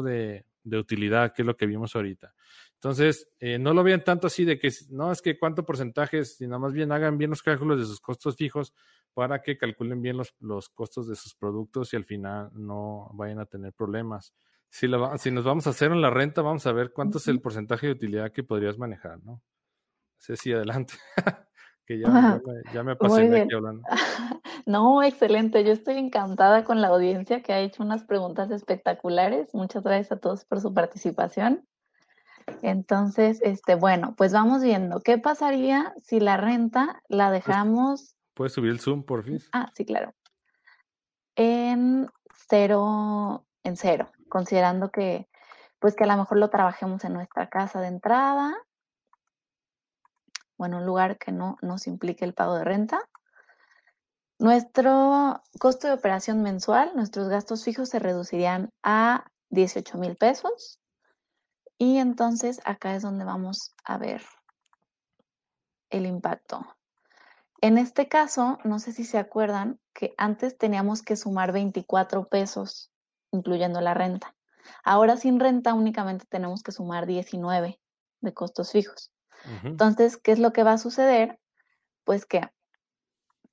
[0.04, 2.36] de, de, utilidad, que es lo que vimos ahorita.
[2.76, 6.60] Entonces, eh, no lo vean tanto así de que no es que cuánto porcentaje, sino
[6.60, 8.74] más bien hagan bien los cálculos de sus costos fijos
[9.16, 13.40] para que calculen bien los, los costos de sus productos y al final no vayan
[13.40, 14.36] a tener problemas.
[14.70, 17.28] Si, la, si nos vamos a hacer en la renta, vamos a ver cuánto es
[17.28, 19.42] el porcentaje de utilidad que podrías manejar, ¿no?
[20.18, 20.94] Sí, adelante.
[21.86, 23.84] que ya, ya, me, ya me apasioné aquí hablando.
[24.66, 25.64] No, excelente.
[25.64, 29.54] Yo estoy encantada con la audiencia que ha hecho unas preguntas espectaculares.
[29.54, 31.68] Muchas gracias a todos por su participación.
[32.64, 35.02] Entonces, este, bueno, pues vamos viendo.
[35.02, 38.16] ¿Qué pasaría si la renta la dejamos?
[38.34, 39.40] ¿Puedes subir el zoom, por fin?
[39.52, 40.14] Ah, sí, claro.
[41.36, 42.10] En
[42.48, 45.28] cero, en cero, considerando que,
[45.80, 48.56] pues que a lo mejor lo trabajemos en nuestra casa de entrada.
[50.58, 53.02] Bueno, un lugar que no nos implique el pago de renta.
[54.38, 60.80] Nuestro costo de operación mensual, nuestros gastos fijos se reducirían a 18 mil pesos.
[61.78, 64.22] Y entonces acá es donde vamos a ver
[65.90, 66.66] el impacto.
[67.62, 72.92] En este caso, no sé si se acuerdan que antes teníamos que sumar 24 pesos,
[73.32, 74.36] incluyendo la renta.
[74.84, 77.80] Ahora sin renta únicamente tenemos que sumar 19
[78.22, 79.15] de costos fijos.
[79.44, 79.68] Uh -huh.
[79.68, 81.40] Entonces, ¿qué es lo que va a suceder?
[82.04, 82.42] Pues que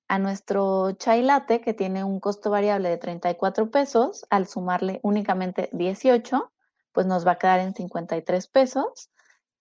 [0.09, 5.71] a nuestro chai latte, que tiene un costo variable de 34 pesos, al sumarle únicamente
[5.73, 6.53] 18,
[6.93, 9.11] pues nos va a quedar en 53 pesos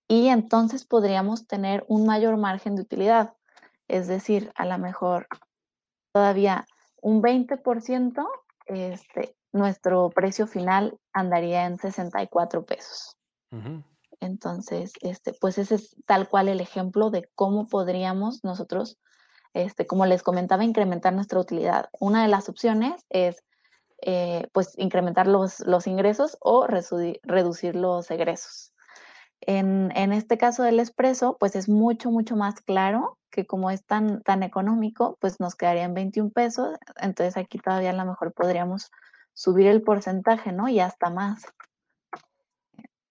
[0.10, 3.34] y entonces podríamos tener un mayor margen de utilidad.
[3.88, 5.28] Es decir, a lo mejor
[6.12, 6.66] todavía
[7.02, 8.28] un 20%,
[8.66, 13.18] este, nuestro precio final andaría en 64 pesos.
[14.22, 19.00] Entonces, este, pues ese es tal cual el ejemplo de cómo podríamos nosotros,
[19.54, 21.90] este, como les comentaba, incrementar nuestra utilidad.
[22.00, 23.44] Una de las opciones es,
[24.04, 28.74] eh, pues, incrementar los, los ingresos o reducir los egresos.
[29.42, 33.84] En, en, este caso del expreso, pues es mucho, mucho más claro que como es
[33.86, 36.78] tan, tan económico, pues nos quedaría en 21 pesos.
[36.98, 38.92] Entonces aquí todavía a lo mejor podríamos
[39.34, 40.68] subir el porcentaje, ¿no?
[40.68, 41.44] Y hasta más.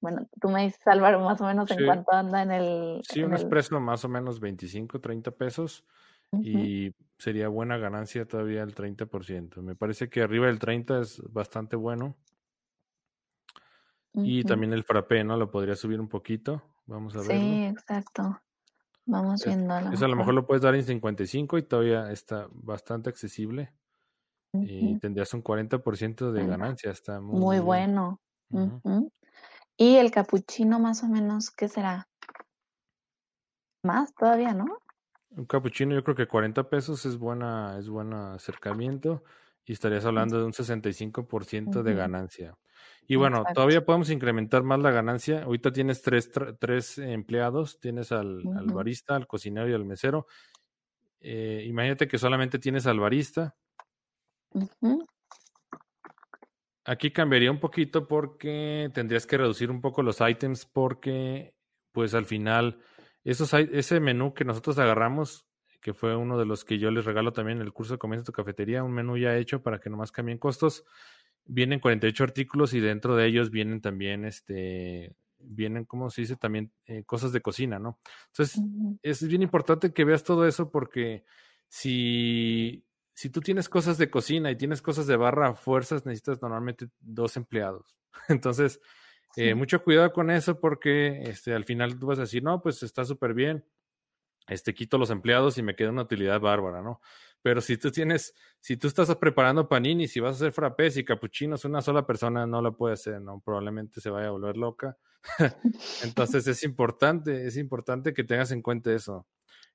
[0.01, 3.03] Bueno, tú me dices, Álvaro, más o menos en cuánto anda en el...
[3.03, 5.85] Sí, un expreso más o menos 25, 30 pesos
[6.33, 9.57] y sería buena ganancia todavía el 30%.
[9.63, 12.17] Me parece que arriba del 30 es bastante bueno.
[14.15, 15.37] Y también el frappé, ¿no?
[15.37, 16.63] Lo podría subir un poquito.
[16.87, 17.29] Vamos a ver.
[17.29, 18.41] Sí, exacto.
[19.07, 19.73] Vamos viendo.
[19.73, 23.11] A lo eso a lo mejor lo puedes dar en 55 y todavía está bastante
[23.11, 23.73] accesible.
[24.53, 26.91] Y tendrías un 40% de ganancia.
[26.91, 28.21] Está muy, muy bueno.
[29.81, 32.07] Y el capuchino más o menos, ¿qué será?
[33.83, 34.67] Más todavía, ¿no?
[35.31, 39.25] Un capuchino yo creo que 40 pesos es buena, es buen acercamiento
[39.65, 42.59] y estarías hablando de un 65% de ganancia.
[43.07, 45.45] Y bueno, todavía podemos incrementar más la ganancia.
[45.45, 50.27] Ahorita tienes tres, tres empleados, tienes al, barista, al cocinero y al mesero.
[51.21, 53.57] Eh, imagínate que solamente tienes al barista.
[56.85, 61.55] Aquí cambiaría un poquito porque tendrías que reducir un poco los ítems porque
[61.93, 62.79] pues al final
[63.25, 65.47] esos, ese menú que nosotros agarramos,
[65.83, 68.23] que fue uno de los que yo les regalo también en el curso de comienzo
[68.23, 70.85] de tu cafetería, un menú ya hecho para que nomás cambien costos,
[71.45, 76.71] vienen 48 artículos y dentro de ellos vienen también este vienen, como se dice, también
[76.87, 77.99] eh, cosas de cocina, ¿no?
[78.27, 78.63] Entonces,
[79.03, 81.25] es bien importante que veas todo eso porque
[81.69, 82.85] si
[83.15, 86.89] si tú tienes cosas de cocina y tienes cosas de barra a fuerzas, necesitas normalmente
[87.01, 87.97] dos empleados.
[88.29, 88.81] Entonces,
[89.37, 92.83] eh, mucho cuidado con eso porque este, al final tú vas a decir, no, pues
[92.83, 93.65] está súper bien,
[94.49, 97.01] este, quito los empleados y me queda una utilidad bárbara, ¿no?
[97.43, 101.05] Pero si tú tienes, si tú estás preparando panini, si vas a hacer frappés y
[101.05, 103.41] capuchinos, una sola persona no lo puede hacer, ¿no?
[103.41, 104.99] Probablemente se vaya a volver loca.
[106.05, 109.27] Entonces es importante, es importante que tengas en cuenta eso.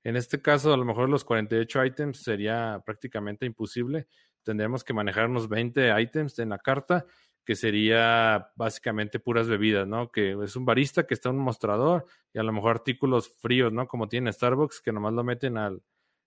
[0.05, 4.07] En este caso, a lo mejor los 48 items sería prácticamente imposible.
[4.43, 7.07] Tendríamos que manejar unos 20 items en la carta,
[7.43, 10.11] que sería básicamente puras bebidas, ¿no?
[10.11, 13.73] Que es un barista que está en un mostrador y a lo mejor artículos fríos,
[13.73, 13.87] ¿no?
[13.87, 15.81] Como tiene Starbucks, que nomás lo meten al,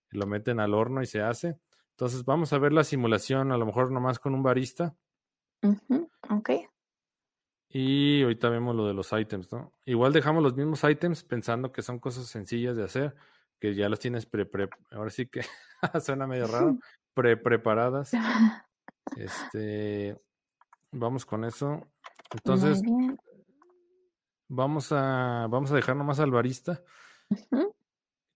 [0.09, 1.57] lo meten al horno y se hace.
[1.91, 4.93] Entonces, vamos a ver la simulación, a lo mejor nomás con un barista.
[6.29, 6.49] Ok.
[7.69, 9.71] Y ahorita vemos lo de los items, ¿no?
[9.85, 13.15] Igual dejamos los mismos items pensando que son cosas sencillas de hacer
[13.59, 15.41] que ya los tienes pre, pre ahora sí que
[16.01, 16.77] suena medio raro,
[17.13, 18.11] pre preparadas.
[19.17, 20.15] Este,
[20.91, 21.81] vamos con eso.
[22.31, 22.79] Entonces,
[24.47, 26.83] vamos a vamos a dejar nomás al barista.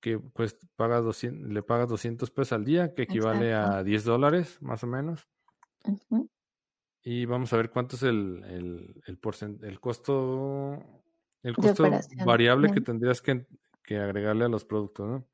[0.01, 4.59] Que pues paga 200, le paga 200 pesos al día, que equivale a 10 dólares
[4.63, 5.29] más o menos.
[7.03, 9.19] Y vamos a ver cuánto es el, el, el,
[9.61, 10.83] el costo,
[11.43, 11.83] el costo
[12.25, 13.45] variable que tendrías que,
[13.83, 15.25] que agregarle a los productos, ¿no?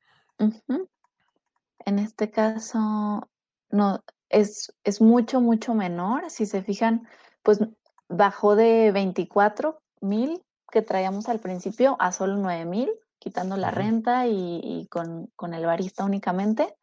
[1.86, 3.28] En este caso,
[3.70, 6.30] no, es, es mucho, mucho menor.
[6.30, 7.06] Si se fijan,
[7.42, 7.60] pues
[8.08, 14.26] bajó de 24 mil que traíamos al principio a solo 9 mil, quitando la renta
[14.26, 16.76] y, con, con, el barista únicamente.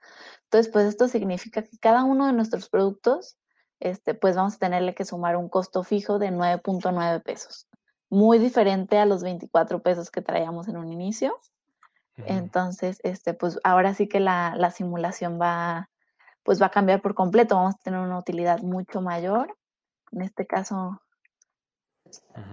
[0.43, 3.37] Entonces, pues esto significa que cada uno de nuestros productos,
[3.79, 7.67] este, pues vamos a tenerle que sumar un costo fijo de 9.9 pesos.
[8.09, 11.39] Muy diferente a los 24 pesos que traíamos en un inicio.
[12.25, 15.89] Entonces, este, pues ahora sí que la, la, simulación va,
[16.43, 19.55] pues va a cambiar por completo, vamos a tener una utilidad mucho mayor.
[20.11, 20.99] En este caso,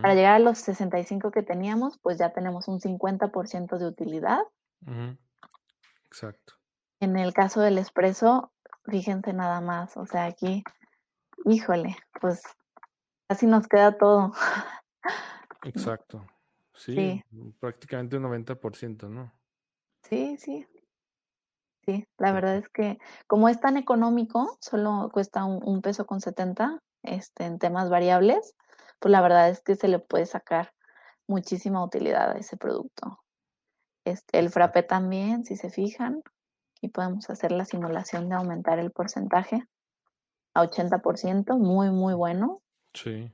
[0.03, 4.41] para llegar a los 65 que teníamos, pues ya tenemos un 50% de utilidad.
[6.05, 6.55] Exacto.
[7.01, 8.53] En el caso del expreso,
[8.85, 10.62] fíjense nada más, o sea, aquí,
[11.45, 12.43] híjole, pues
[13.29, 14.33] así nos queda todo.
[15.65, 16.27] Exacto.
[16.75, 17.23] Sí,
[17.61, 19.33] prácticamente un 90%, ¿no?
[20.09, 20.67] Sí, sí.
[21.87, 26.81] Sí, la verdad es que como es tan económico, solo cuesta un, peso con 70
[27.03, 28.55] este, en temas variables,
[29.01, 30.73] pues la verdad es que se le puede sacar
[31.27, 33.21] muchísima utilidad a ese producto.
[34.07, 36.23] Este, el frappé también, si se fijan,
[36.81, 39.67] y podemos hacer la simulación de aumentar el porcentaje
[40.55, 42.63] a 80%, muy, muy bueno.
[42.95, 43.31] Sí.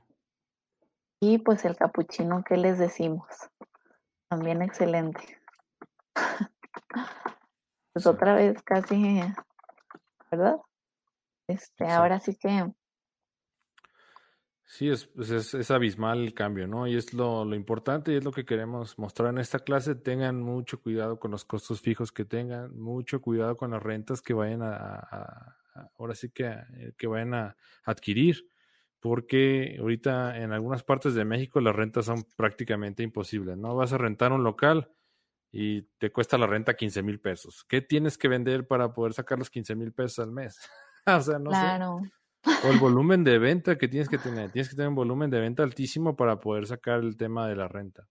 [1.21, 3.27] Y pues el capuchino, ¿qué les decimos?
[4.29, 5.39] También excelente.
[7.93, 9.21] pues otra vez casi,
[10.31, 10.57] ¿verdad?
[11.47, 12.71] Este, ahora sí que
[14.73, 16.87] Sí, es, pues es, es, abismal el cambio, ¿no?
[16.87, 19.95] Y es lo, lo, importante y es lo que queremos mostrar en esta clase.
[19.95, 24.33] Tengan mucho cuidado con los costos fijos que tengan, mucho cuidado con las rentas que
[24.33, 25.57] vayan a, a,
[25.99, 28.47] ahora sí que, eh, que vayan a adquirir,
[29.01, 33.75] porque ahorita en algunas partes de México las rentas son prácticamente imposibles, ¿no?
[33.75, 34.89] Vas a rentar un local
[35.51, 37.65] y te cuesta la renta 15 mil pesos.
[37.67, 40.57] ¿Qué tienes que vender para poder sacar los 15 mil pesos al mes?
[41.05, 42.01] o sea, no claro.
[42.03, 42.67] sé.
[42.67, 44.51] O el volumen de venta que tienes que tener.
[44.51, 47.67] Tienes que tener un volumen de venta altísimo para poder sacar el tema de la
[47.67, 48.07] renta.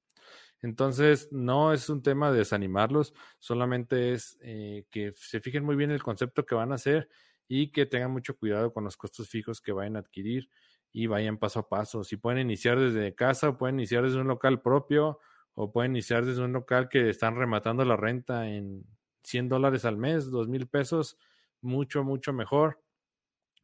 [0.62, 5.90] Entonces, no es un tema de desanimarlos, solamente es eh, que se fijen muy bien
[5.90, 7.08] el concepto que van a hacer
[7.48, 10.50] y que tengan mucho cuidado con los costos fijos que vayan a adquirir
[10.92, 12.04] y vayan paso a paso.
[12.04, 15.18] Si pueden iniciar desde casa o pueden iniciar desde un local propio
[15.54, 18.84] o pueden iniciar desde un local que están rematando la renta en
[19.24, 21.18] 100 dólares al mes, 2 mil pesos,
[21.60, 22.80] mucho, mucho mejor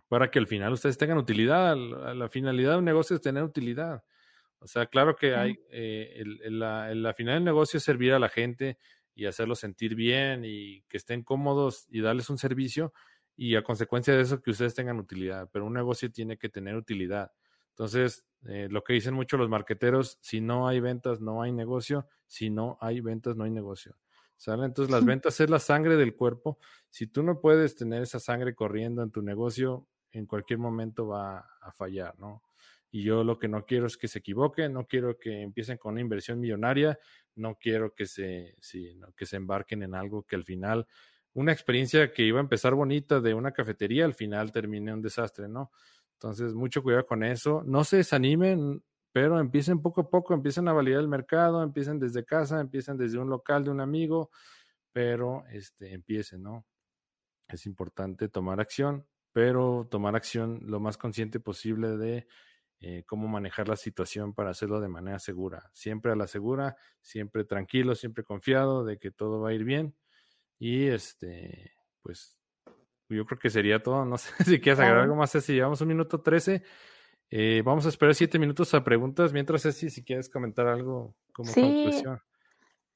[0.09, 1.77] para que al final ustedes tengan utilidad.
[1.77, 4.05] La, finalidad de un negocio es tener utilidad.
[4.59, 8.29] O sea, claro que hay, eh, la, la, finalidad del negocio es servir a la
[8.29, 8.79] gente
[9.15, 12.93] y hacerlos sentir bien y que estén cómodos y darles un servicio
[13.37, 15.49] y a consecuencia de eso que ustedes tengan utilidad.
[15.53, 17.33] Pero un negocio tiene que tener utilidad.
[17.77, 22.09] Entonces, eh, lo que dicen mucho los marqueteros, si no hay ventas, no hay negocio.
[22.27, 23.99] Si no hay ventas, no hay negocio.
[24.39, 24.65] ¿Sale?
[24.65, 26.59] Entonces, las ventas es la sangre del cuerpo.
[26.89, 31.47] Si tú no puedes tener esa sangre corriendo en tu negocio, en cualquier momento va
[31.61, 32.43] a fallar, ¿no?
[32.91, 35.93] Y yo lo que no quiero es que se equivoquen, no quiero que empiecen con
[35.93, 36.99] una inversión millonaria,
[37.35, 38.57] no quiero que se,
[39.15, 40.87] que se embarquen en algo que al final,
[41.35, 45.47] una experiencia que iba a empezar bonita de una cafetería, al final termine un desastre,
[45.47, 45.73] ¿no?
[46.17, 47.63] Entonces, mucho cuidado con eso.
[47.65, 52.25] No se desanimen, pero empiecen poco a poco, empiecen a validar el mercado, empiecen desde
[52.25, 54.31] casa, empiecen desde un local de un amigo,
[54.93, 56.67] pero este, empiecen, ¿no?
[57.49, 62.27] Es importante tomar acción, pero tomar acción lo más consciente posible de
[62.81, 65.71] eh, cómo manejar la situación para hacerlo de manera segura.
[65.73, 69.95] Siempre a la segura, siempre tranquilo, siempre confiado de que todo va a ir bien.
[70.59, 72.36] Y este, pues
[73.09, 74.05] yo creo que sería todo.
[74.05, 76.63] No sé si quieres agregar algo más, Si Llevamos un minuto trece.
[77.31, 79.33] Eh, vamos a esperar siete minutos a preguntas.
[79.33, 81.61] Mientras, Ceci, si quieres comentar algo como sí.
[81.61, 82.21] conclusión.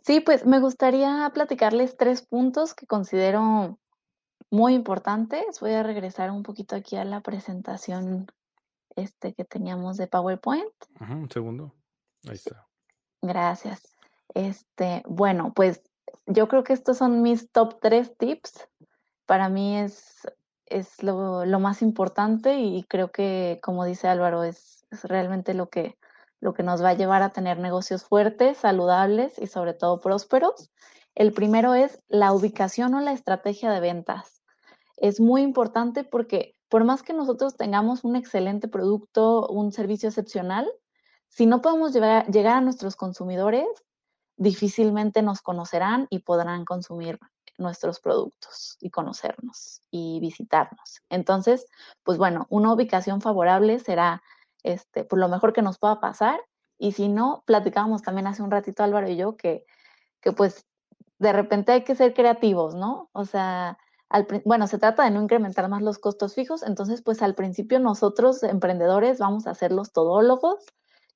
[0.03, 3.79] Sí, pues me gustaría platicarles tres puntos que considero
[4.51, 5.61] muy importantes.
[5.61, 8.27] Voy a regresar un poquito aquí a la presentación
[8.97, 10.73] este, que teníamos de PowerPoint.
[11.01, 11.75] un segundo.
[12.27, 12.67] Ahí está.
[13.23, 13.97] Gracias.
[14.35, 15.83] Este, bueno, pues
[16.27, 18.69] yo creo que estos son mis top tres tips.
[19.31, 20.27] Para mí es,
[20.67, 25.69] es lo, lo, más importante y creo que, como dice Álvaro, es, es realmente lo
[25.69, 25.97] que,
[26.41, 30.73] lo que nos va a llevar a tener negocios fuertes, saludables y sobre todo prósperos.
[31.15, 34.41] El primero es la ubicación o la estrategia de ventas
[35.01, 40.71] es muy importante porque por más que nosotros tengamos un excelente producto, un servicio excepcional,
[41.29, 43.67] si no podemos llegar, llegar a nuestros consumidores,
[44.37, 47.19] difícilmente nos conocerán y podrán consumir
[47.61, 51.03] nuestros productos y conocernos y visitarnos.
[51.09, 51.67] Entonces,
[52.03, 54.23] pues bueno, una ubicación favorable será
[54.63, 56.41] este, por pues lo mejor que nos pueda pasar.
[56.79, 59.65] Y si no, platicábamos también hace un ratito Álvaro y yo que,
[60.21, 60.67] que pues
[61.19, 63.11] de repente hay que ser creativos, ¿no?
[63.13, 63.79] O sea,
[64.45, 68.43] bueno, se trata de no incrementar más los costos fijos, entonces pues al principio nosotros
[68.43, 70.65] emprendedores vamos a ser los todólogos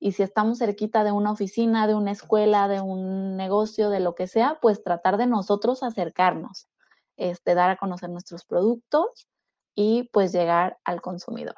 [0.04, 4.14] y si estamos cerquita de una oficina, de una escuela, de un negocio, de lo
[4.14, 6.68] que sea, pues tratar de nosotros acercarnos,
[7.16, 9.26] este, dar a conocer nuestros productos
[9.74, 11.54] y pues llegar al consumidor.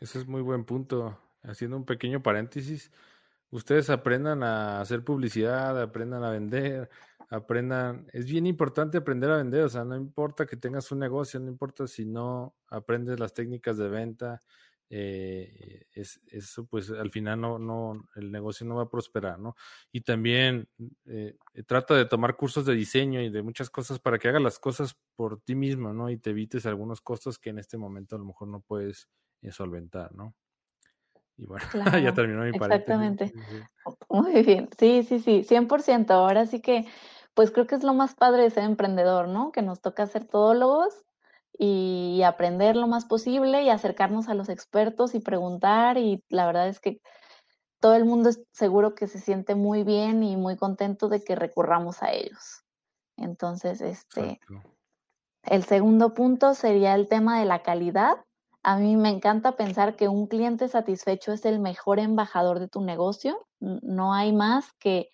[0.00, 1.18] Ese es muy buen punto.
[1.42, 2.92] Haciendo un pequeño paréntesis,
[3.50, 6.90] ustedes aprendan a hacer publicidad, aprendan a vender,
[7.28, 11.40] aprendan, es bien importante aprender a vender, o sea, no importa que tengas un negocio,
[11.40, 14.40] no importa si no aprendes las técnicas de venta,
[14.94, 19.56] eh, es, eso pues al final no, no, el negocio no va a prosperar, ¿no?
[19.90, 20.68] Y también
[21.06, 24.58] eh, trata de tomar cursos de diseño y de muchas cosas para que hagas las
[24.58, 26.10] cosas por ti mismo, ¿no?
[26.10, 29.08] Y te evites algunos costos que en este momento a lo mejor no puedes
[29.40, 30.34] eh, solventar, ¿no?
[31.38, 31.64] Y bueno,
[32.04, 32.92] ya terminó mi paréntesis.
[32.92, 33.32] Exactamente.
[34.10, 36.10] Muy bien, sí, sí, sí, 100%.
[36.10, 36.84] Ahora sí que
[37.32, 39.52] pues creo que es lo más padre de ser emprendedor, ¿no?
[39.52, 41.02] Que nos toca ser todólogos
[41.58, 46.68] y aprender lo más posible y acercarnos a los expertos y preguntar y la verdad
[46.68, 47.00] es que
[47.80, 51.34] todo el mundo es seguro que se siente muy bien y muy contento de que
[51.34, 52.62] recurramos a ellos.
[53.16, 54.40] Entonces, este,
[55.42, 58.24] El segundo punto sería el tema de la calidad.
[58.62, 62.80] A mí me encanta pensar que un cliente satisfecho es el mejor embajador de tu
[62.80, 63.48] negocio.
[63.58, 65.10] No hay más que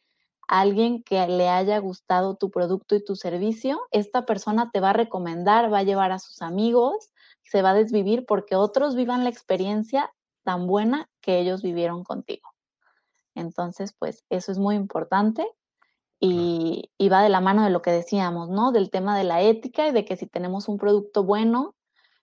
[0.49, 3.81] alguien que le haya gustado tu producto y tu servicio.
[3.93, 7.13] Esta persona te va a recomendar, va a llevar a sus amigos,
[7.45, 12.49] se va a desvivir porque otros vivan la experiencia tan buena que ellos vivieron contigo.
[13.35, 15.47] Entonces, pues eso es muy importante
[16.19, 18.73] y, y, va de la mano de lo que decíamos, ¿no?
[18.73, 21.77] Del tema de la ética y de que si tenemos un producto bueno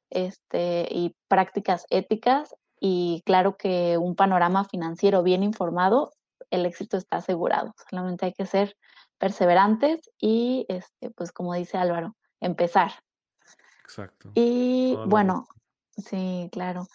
[0.10, 6.12] este, y prácticas éticas y claro que un panorama financiero bien informado,
[6.50, 7.74] el éxito está asegurado.
[7.90, 8.76] Solamente hay que ser
[9.18, 12.92] perseverantes y, este, pues como dice Álvaro, empezar.
[13.84, 14.32] Exacto.
[14.34, 15.48] Y bueno,
[15.98, 16.88] sí, claro.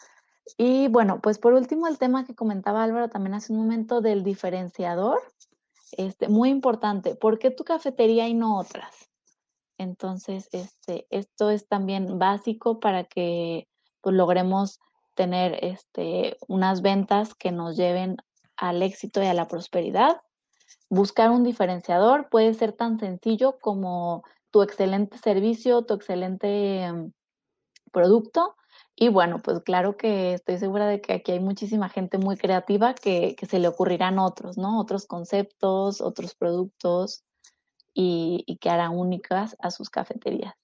[0.56, 4.24] Y bueno, pues por último el tema que comentaba Álvaro también hace un momento del
[4.24, 5.20] diferenciador,
[5.92, 9.10] este, muy importante, ¿por qué tu cafetería y no otras?
[9.78, 13.66] Entonces, este, esto es también básico para que
[14.00, 14.78] pues, logremos
[15.14, 18.16] tener este, unas ventas que nos lleven
[18.60, 20.20] al éxito y a la prosperidad.
[20.90, 27.12] Buscar un diferenciador puede ser tan sencillo como tu excelente servicio, tu excelente mm,
[27.90, 28.56] producto.
[28.96, 32.94] Y bueno, pues claro que estoy segura de que aquí hay muchísima gente muy creativa
[32.94, 34.78] que, que se le ocurrirán otros, ¿no?
[34.78, 37.24] Otros conceptos, otros productos
[37.94, 40.59] y, y que harán únicas a sus cafeterías.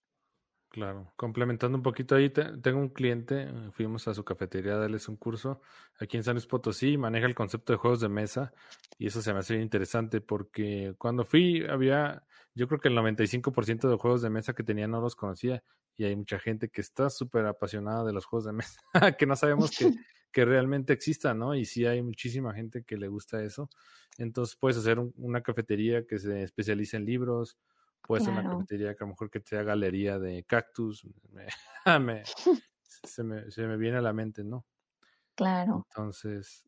[0.77, 5.09] Claro, complementando un poquito ahí, tengo un cliente, eh, fuimos a su cafetería a darles
[5.09, 5.63] un curso
[5.99, 8.53] aquí en San Luis Potosí, maneja el concepto de juegos de mesa
[8.99, 12.25] y eso se me hace bien interesante porque cuando fui había,
[12.55, 15.63] yo creo que el 95% de juegos de mesa que tenía no los conocía
[15.97, 18.79] y hay mucha gente que está súper apasionada de los juegos de mesa,
[19.19, 19.91] que no sabemos que,
[20.31, 21.55] que realmente existan, ¿no?
[21.55, 23.71] Y sí hay muchísima gente que le gusta eso.
[24.19, 27.57] Entonces puedes hacer una cafetería que se especialice en libros,
[28.07, 31.07] Puede ser una cafetería que a lo mejor que sea galería de cactus.
[33.05, 34.65] se, me, se, me, viene a la mente, ¿no?
[35.35, 35.87] Claro.
[35.89, 36.65] Entonces,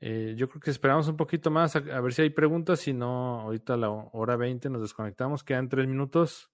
[0.00, 2.80] eh, yo creo que esperamos un poquito más a, ver si hay preguntas.
[2.80, 5.42] Si no, ahorita a la hora 20 nos desconectamos.
[5.42, 6.50] Quedan tres minutos.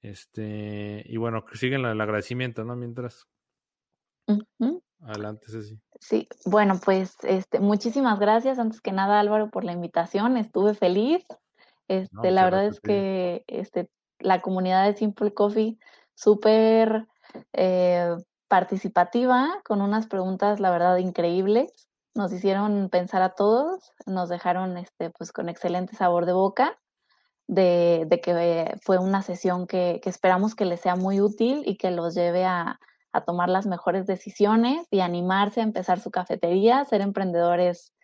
[0.00, 2.76] Este, y bueno, siguen el agradecimiento, ¿no?
[2.76, 3.26] Mientras.
[5.00, 5.80] Adelante, Ceci.
[6.00, 8.58] Sí, bueno, pues este, muchísimas gracias.
[8.58, 10.36] Antes que nada, Álvaro, por la invitación.
[10.36, 11.24] Estuve feliz.
[11.88, 15.78] Este, la verdad es que este, la comunidad de Simple Coffee
[16.14, 17.06] súper
[17.54, 18.14] eh,
[18.46, 21.88] participativa, con unas preguntas, la verdad, increíbles.
[22.14, 26.78] Nos hicieron pensar a todos, nos dejaron este, pues, con excelente sabor de boca,
[27.46, 31.76] de, de que fue una sesión que, que, esperamos que les sea muy útil y
[31.76, 32.78] que los lleve a,
[33.12, 36.84] a tomar las mejores decisiones y animarse a empezar su cafetería.
[36.84, 37.94] Ser emprendedores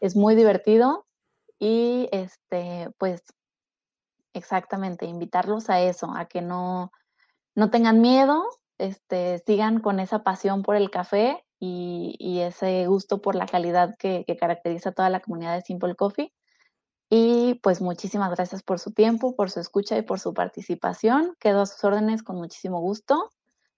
[0.00, 1.06] es muy divertido
[1.58, 3.22] y este, pues,
[4.32, 6.90] exactamente, invitarlos a eso, a que no,
[7.54, 8.44] no tengan miedo,
[8.78, 13.94] este, sigan con esa pasión por el café y, y ese gusto por la calidad
[13.98, 16.32] que, que, caracteriza a toda la comunidad de Simple Coffee.
[17.10, 21.36] Y pues muchísimas gracias por su tiempo, por su escucha y por su participación.
[21.38, 23.30] Quedo a sus órdenes con muchísimo gusto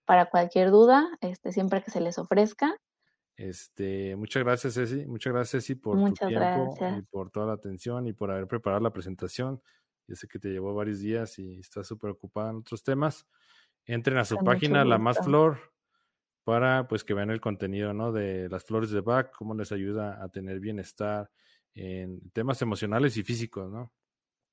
[0.07, 2.75] para cualquier duda, este, siempre que se les ofrezca.
[3.37, 5.07] Este, muchas gracias, Ceci.
[5.07, 8.83] Muchas gracias, Ceci, por tu tiempo y por toda la atención y por haber preparado
[8.83, 9.61] la presentación.
[10.09, 13.27] Yo sé que te llevó varios días y estás súper ocupada en otros temas.
[13.85, 15.59] Entren a su página, La Más Flor,
[16.45, 18.11] para pues que vean el contenido, ¿no?
[18.11, 21.31] De las flores de Bach, cómo les ayuda a tener bienestar
[21.75, 23.93] en temas emocionales y físicos, ¿no?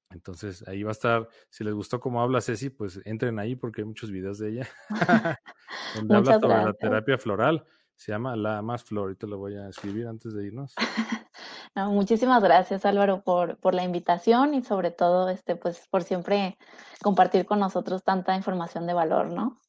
[0.09, 3.81] Entonces ahí va a estar, si les gustó cómo habla Ceci, pues entren ahí porque
[3.81, 4.69] hay muchos videos de ella
[5.95, 9.55] donde habla sobre la terapia floral se llama La Más Flor, y te lo voy
[9.55, 10.73] a escribir antes de irnos.
[11.75, 16.57] muchísimas gracias Álvaro por, por la invitación y sobre todo este, pues, por siempre
[17.01, 19.59] compartir con nosotros tanta información de valor, ¿no?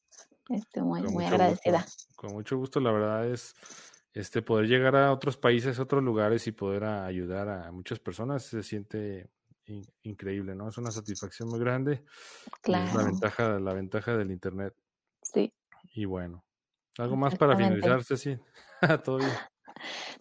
[0.49, 1.85] Este, muy, muy agradecida.
[2.15, 3.55] Con mucho gusto, la verdad es
[4.13, 8.63] este poder llegar a otros países, otros lugares y poder ayudar a muchas personas se
[8.63, 9.29] siente
[10.03, 10.69] increíble, ¿no?
[10.69, 12.05] Es una satisfacción muy grande.
[12.61, 12.85] Claro.
[12.85, 14.73] Es la ventaja, la ventaja del internet.
[15.21, 15.51] Sí.
[15.93, 16.45] Y bueno,
[16.97, 18.37] ¿Algo más para finalizar, Ceci?
[19.03, 19.31] Todo bien.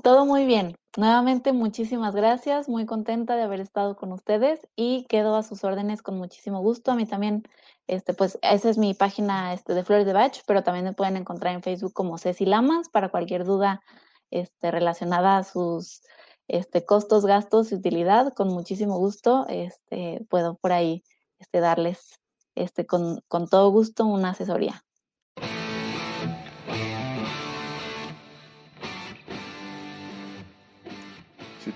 [0.03, 0.77] Todo muy bien.
[0.97, 2.69] Nuevamente, muchísimas gracias.
[2.69, 6.93] Muy contenta de haber estado con ustedes y quedo a sus órdenes con muchísimo gusto.
[6.93, 7.45] A mí también,
[7.87, 11.17] este, pues, esa es mi página este, de Flores de Bach, pero también me pueden
[11.17, 13.83] encontrar en Facebook como Ceci Lamas para cualquier duda
[14.31, 16.03] este, relacionada a sus
[16.49, 18.35] este, costos, gastos y utilidad.
[18.35, 21.05] Con muchísimo gusto, este, puedo por ahí
[21.39, 22.21] este, darles
[22.55, 24.85] este, con, con todo gusto una asesoría.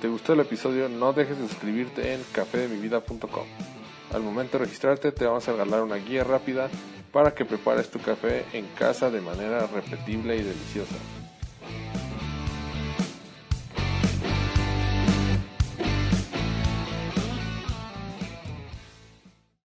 [0.01, 3.47] Te gustó el episodio, no dejes de suscribirte en cafedemivida.com.
[4.13, 6.69] Al momento de registrarte te vamos a regalar una guía rápida
[7.13, 10.97] para que prepares tu café en casa de manera repetible y deliciosa.